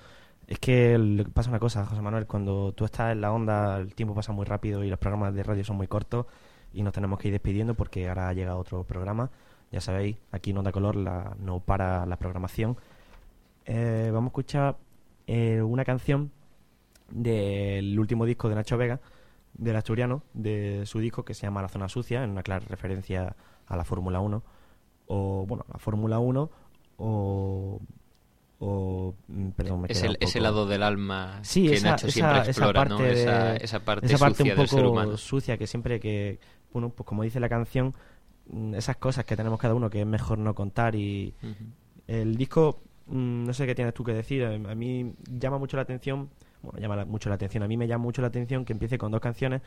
Es 0.46 0.58
que 0.58 1.26
pasa 1.32 1.50
una 1.50 1.58
cosa, 1.58 1.86
José 1.86 2.02
Manuel, 2.02 2.26
cuando 2.26 2.72
tú 2.72 2.84
estás 2.84 3.12
en 3.12 3.20
la 3.20 3.32
onda, 3.32 3.78
el 3.78 3.94
tiempo 3.94 4.14
pasa 4.14 4.32
muy 4.32 4.44
rápido 4.44 4.84
y 4.84 4.90
los 4.90 4.98
programas 4.98 5.34
de 5.34 5.42
radio 5.42 5.64
son 5.64 5.76
muy 5.76 5.86
cortos 5.88 6.26
y 6.72 6.82
nos 6.82 6.92
tenemos 6.92 7.18
que 7.18 7.28
ir 7.28 7.32
despidiendo 7.32 7.74
porque 7.74 8.08
ahora 8.08 8.32
llega 8.32 8.56
otro 8.56 8.84
programa. 8.84 9.30
Ya 9.72 9.80
sabéis, 9.80 10.16
aquí 10.32 10.50
en 10.50 10.58
Onda 10.58 10.70
Color 10.70 10.96
la, 10.96 11.34
no 11.38 11.60
para 11.60 12.06
la 12.06 12.16
programación. 12.16 12.76
Eh, 13.64 14.10
vamos 14.12 14.28
a 14.28 14.32
escuchar 14.32 14.76
eh, 15.26 15.62
una 15.62 15.84
canción 15.84 16.30
del 17.10 17.98
último 17.98 18.26
disco 18.26 18.48
de 18.48 18.54
Nacho 18.54 18.76
Vega, 18.76 19.00
del 19.54 19.76
asturiano, 19.76 20.22
de 20.34 20.82
su 20.84 20.98
disco 20.98 21.24
que 21.24 21.34
se 21.34 21.42
llama 21.42 21.62
La 21.62 21.68
Zona 21.68 21.88
Sucia, 21.88 22.22
en 22.22 22.30
una 22.30 22.42
clara 22.42 22.64
referencia 22.68 23.34
a 23.66 23.76
la 23.76 23.84
Fórmula 23.84 24.20
1, 24.20 24.42
o 25.06 25.46
bueno, 25.46 25.64
la 25.72 25.78
Fórmula 25.78 26.18
1, 26.18 26.50
o, 26.96 27.80
o 28.60 29.14
mm, 29.28 29.48
perdón, 29.50 29.82
me 29.82 29.88
Es 29.90 30.02
el, 30.02 30.16
ese 30.20 30.40
lado 30.40 30.66
del 30.66 30.82
alma 30.82 31.40
Sí, 31.42 31.68
que 31.68 31.76
esa, 31.76 31.90
Nacho 31.90 32.06
esa- 32.06 32.12
siempre 32.14 32.38
esa 32.38 32.50
explora, 32.50 32.84
¿no? 32.84 32.96
parte 32.98 33.02
de- 33.14 33.22
Esa, 33.22 33.56
esa 33.56 33.84
parte 33.84 34.06
esa 34.06 34.18
parte 34.18 34.36
sucia 34.38 34.52
un 34.54 34.58
del 34.58 34.68
ser 34.68 34.78
poco 34.84 34.90
humano. 34.92 35.16
sucia 35.16 35.58
que 35.58 35.66
siempre 35.66 36.00
que, 36.00 36.38
bueno, 36.72 36.90
pues 36.90 37.06
como 37.06 37.22
dice 37.22 37.40
la 37.40 37.48
canción, 37.48 37.94
mm, 38.48 38.74
esas 38.74 38.96
cosas 38.96 39.24
que 39.24 39.36
tenemos 39.36 39.58
cada 39.58 39.74
uno 39.74 39.90
que 39.90 40.00
es 40.00 40.06
mejor 40.06 40.38
no 40.38 40.54
contar 40.54 40.94
y 40.94 41.34
el 42.06 42.36
disco, 42.36 42.80
mm, 43.06 43.44
no 43.44 43.52
sé 43.54 43.66
qué 43.66 43.74
tienes 43.74 43.94
tú 43.94 44.04
que 44.04 44.12
decir, 44.12 44.44
a 44.44 44.74
mí 44.74 45.12
llama 45.38 45.58
mucho 45.58 45.76
la 45.76 45.82
atención, 45.82 46.28
bueno, 46.62 46.78
llama 46.78 46.96
la- 46.96 47.04
mucho 47.04 47.28
la 47.28 47.34
atención, 47.36 47.62
a 47.62 47.68
mí 47.68 47.76
me 47.76 47.86
llama 47.86 48.04
mucho 48.04 48.22
la 48.22 48.28
atención 48.28 48.64
que 48.64 48.72
empiece 48.72 48.98
con 48.98 49.10
dos 49.10 49.20
canciones, 49.20 49.62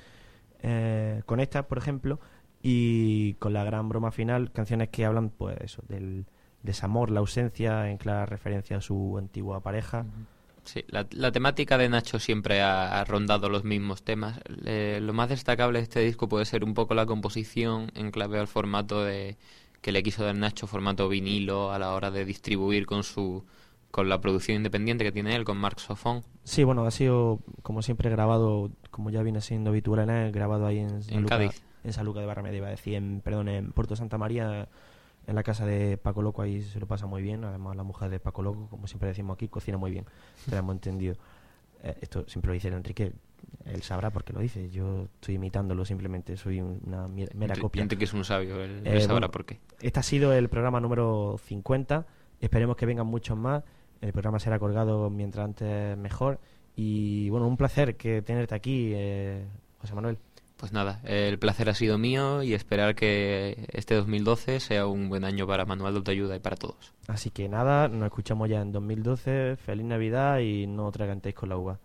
eh, 0.63 1.21
con 1.25 1.39
esta, 1.39 1.67
por 1.67 1.78
ejemplo, 1.78 2.19
y 2.63 3.34
con 3.36 3.53
la 3.53 3.63
gran 3.63 3.88
broma 3.89 4.11
final, 4.11 4.51
canciones 4.51 4.89
que 4.89 5.05
hablan, 5.05 5.30
pues 5.30 5.57
eso, 5.61 5.84
del 5.88 6.25
desamor, 6.64 7.12
la 7.12 7.20
ausencia, 7.20 7.89
en 7.89 7.97
clara 7.97 8.26
referencia 8.26 8.78
a 8.78 8.82
su 8.82 9.18
antigua 9.18 9.62
pareja. 9.62 10.05
Sí, 10.64 10.84
la, 10.89 11.08
la 11.12 11.32
temática 11.32 11.78
de 11.78 11.88
Nacho 11.88 12.20
siempre 12.20 12.62
ha, 12.62 12.99
ha 12.99 13.05
rondado 13.05 13.47
los 13.47 13.64
mismos 13.64 14.03
temas. 14.03 14.39
Lo 14.47 15.14
más 15.14 15.30
destacable 15.30 15.80
de 15.80 15.84
este 15.84 16.01
disco 16.01 16.28
puede 16.28 16.43
ser 16.45 16.64
un 16.66 16.74
poco 16.74 16.93
la 16.93 17.05
composición 17.05 17.89
en 17.95 18.12
clave 18.12 18.38
al 18.39 18.47
formato 18.47 19.03
de 19.03 19.38
que 19.82 19.91
le 19.93 20.03
quiso 20.03 20.26
dar 20.26 20.36
Nacho, 20.36 20.68
formato 20.68 21.08
vinilo, 21.08 21.72
a 21.72 21.80
la 21.80 21.93
hora 21.93 22.12
de 22.12 22.26
distribuir 22.26 22.86
con 22.86 23.03
su 23.03 23.45
con 23.91 24.10
la 24.10 24.20
producción 24.20 24.58
independiente 24.58 25.05
que 25.05 25.14
tiene 25.14 25.34
él, 25.36 25.45
con 25.45 25.58
Mark 25.58 25.80
Sofón. 25.80 26.22
Sí, 26.43 26.66
bueno, 26.66 26.86
ha 26.86 26.91
sido, 26.91 27.39
como 27.64 27.82
siempre, 27.82 28.10
grabado, 28.10 28.70
como 28.91 29.10
ya 29.10 29.24
viene 29.24 29.39
siendo 29.39 29.70
habitual 29.70 30.01
en 30.01 30.10
él, 30.10 30.32
grabado 30.34 30.68
ahí 30.68 30.80
en 30.80 31.01
San 31.01 31.16
En 31.16 31.22
Luca- 31.22 31.38
Cádiz. 31.38 31.64
En 31.86 31.93
San 31.93 32.05
Luca 32.05 32.20
de 32.20 32.26
Barrameda, 32.26 32.58
iba 32.58 32.68
a 32.68 32.72
decir, 32.72 32.95
en, 32.95 33.22
perdón, 33.22 33.47
en 33.47 33.72
Puerto 33.72 33.95
Santa 33.95 34.18
María, 34.18 34.68
en 35.28 35.36
la 35.36 35.43
casa 35.43 35.65
de 35.65 35.97
Paco 35.97 36.21
Loco, 36.21 36.41
ahí 36.41 36.61
se 36.63 36.80
lo 36.80 36.88
pasa 36.88 37.05
muy 37.05 37.21
bien. 37.21 37.43
Además, 37.43 37.75
la 37.75 37.84
mujer 37.84 38.09
de 38.09 38.19
Paco 38.19 38.41
Loco, 38.41 38.67
como 38.69 38.88
siempre 38.88 39.09
decimos 39.09 39.36
aquí, 39.36 39.47
cocina 39.49 39.78
muy 39.78 39.91
bien. 39.91 40.05
Tenemos 40.49 40.73
entendido. 40.73 41.15
Eh, 41.84 41.95
esto 42.01 42.25
siempre 42.28 42.47
lo 42.49 42.53
dice 42.53 42.69
el 42.69 42.73
Enrique, 42.73 43.13
él 43.65 43.84
sabrá 43.84 44.09
por 44.09 44.23
qué 44.23 44.34
lo 44.34 44.39
dice. 44.39 44.69
Yo 44.71 45.03
estoy 45.15 45.36
imitándolo 45.36 45.86
simplemente, 45.86 46.36
soy 46.38 46.59
un- 46.61 46.82
una 46.86 47.05
mera 47.36 47.55
copia. 47.55 47.84
Enrique 47.84 48.05
es 48.05 48.13
un 48.13 48.23
sabio, 48.23 48.63
él, 48.63 48.82
él 48.84 48.88
Eh, 48.88 49.01
sabrá 49.01 49.13
bueno, 49.15 49.32
por 49.32 49.45
qué. 49.45 49.59
Este 49.82 49.99
ha 49.99 50.03
sido 50.03 50.34
el 50.34 50.49
programa 50.49 50.80
número 50.80 51.38
50. 51.43 52.07
Esperemos 52.39 52.75
que 52.78 52.86
vengan 52.88 53.05
muchos 53.05 53.38
más. 53.38 53.63
El 54.01 54.11
programa 54.13 54.39
será 54.39 54.57
colgado 54.59 55.09
mientras 55.09 55.45
antes 55.45 55.97
mejor. 55.97 56.39
Y 56.75 57.30
bueno, 57.30 57.47
un 57.47 57.57
placer 57.57 57.95
que 57.97 58.21
tenerte 58.21 58.53
aquí, 58.55 58.91
eh, 58.95 59.45
José 59.80 59.93
Manuel. 59.95 60.17
Pues 60.58 60.74
nada, 60.74 60.99
el 61.03 61.38
placer 61.38 61.70
ha 61.70 61.76
sido 61.76 61.99
mío 61.99 62.41
y 62.41 62.55
esperar 62.55 62.95
que 62.95 63.68
este 63.74 63.93
2012 63.93 64.60
sea 64.60 64.88
un 64.88 65.08
buen 65.08 65.24
año 65.24 65.45
para 65.45 65.66
Manual 65.66 65.93
de 65.93 65.97
Autoayuda 65.99 66.36
y 66.36 66.39
para 66.39 66.55
todos. 66.55 66.93
Así 67.08 67.30
que 67.30 67.47
nada, 67.47 67.88
nos 67.88 68.08
escuchamos 68.08 68.49
ya 68.49 68.62
en 68.62 68.72
2012. 68.72 69.58
Feliz 69.58 69.86
Navidad 69.86 70.39
y 70.39 70.66
no 70.66 70.91
tragantéis 70.91 71.36
con 71.36 71.49
la 71.49 71.58
uva. 71.58 71.80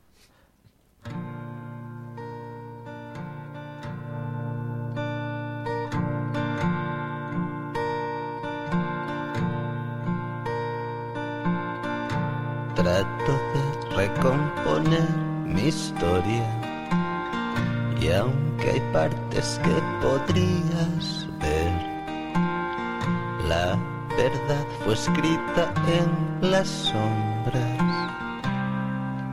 Trato 12.75 13.33
de 13.53 13.97
recomponer 13.97 15.11
mi 15.45 15.69
historia 15.69 16.62
y 18.03 18.11
aunque 18.13 18.71
hay 18.71 18.81
partes 18.93 19.61
que 19.63 20.07
podrías 20.07 21.29
ver, 21.41 21.73
la 23.49 23.79
verdad 24.17 24.67
fue 24.85 24.95
escrita 24.95 25.73
en 25.87 26.51
las 26.51 26.69
sombras. 26.69 28.13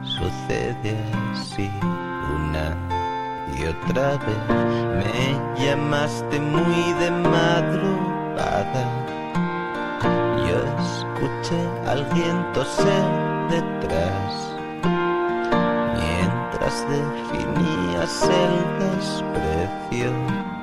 Sucede 0.04 0.98
así 1.34 1.70
una 2.36 2.78
y 3.58 3.66
otra 3.66 4.18
vez. 4.18 4.44
Me 5.00 5.64
llamaste 5.64 6.40
muy 6.40 6.94
de 7.00 7.12
madrugada. 7.12 8.86
Yo 10.48 10.60
escuché 10.86 11.62
al 11.88 12.06
viento 12.14 12.66
ser 12.66 13.06
detrás 13.50 14.50
mientras 15.96 16.88
definías 16.90 17.29
el 18.24 18.80
desprecio. 18.80 20.59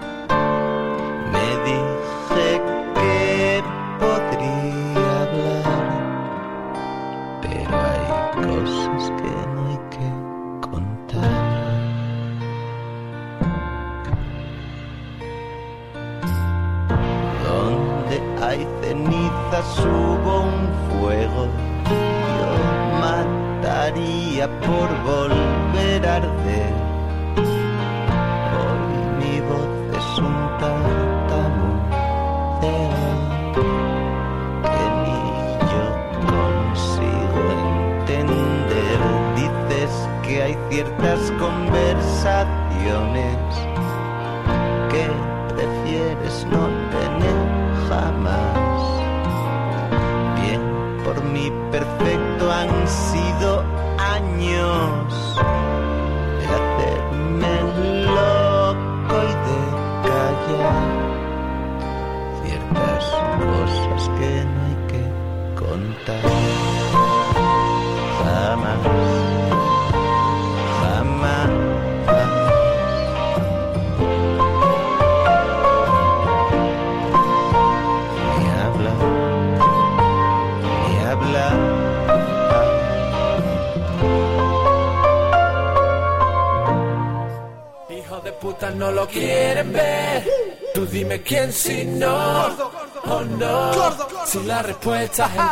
No. 95.19 95.46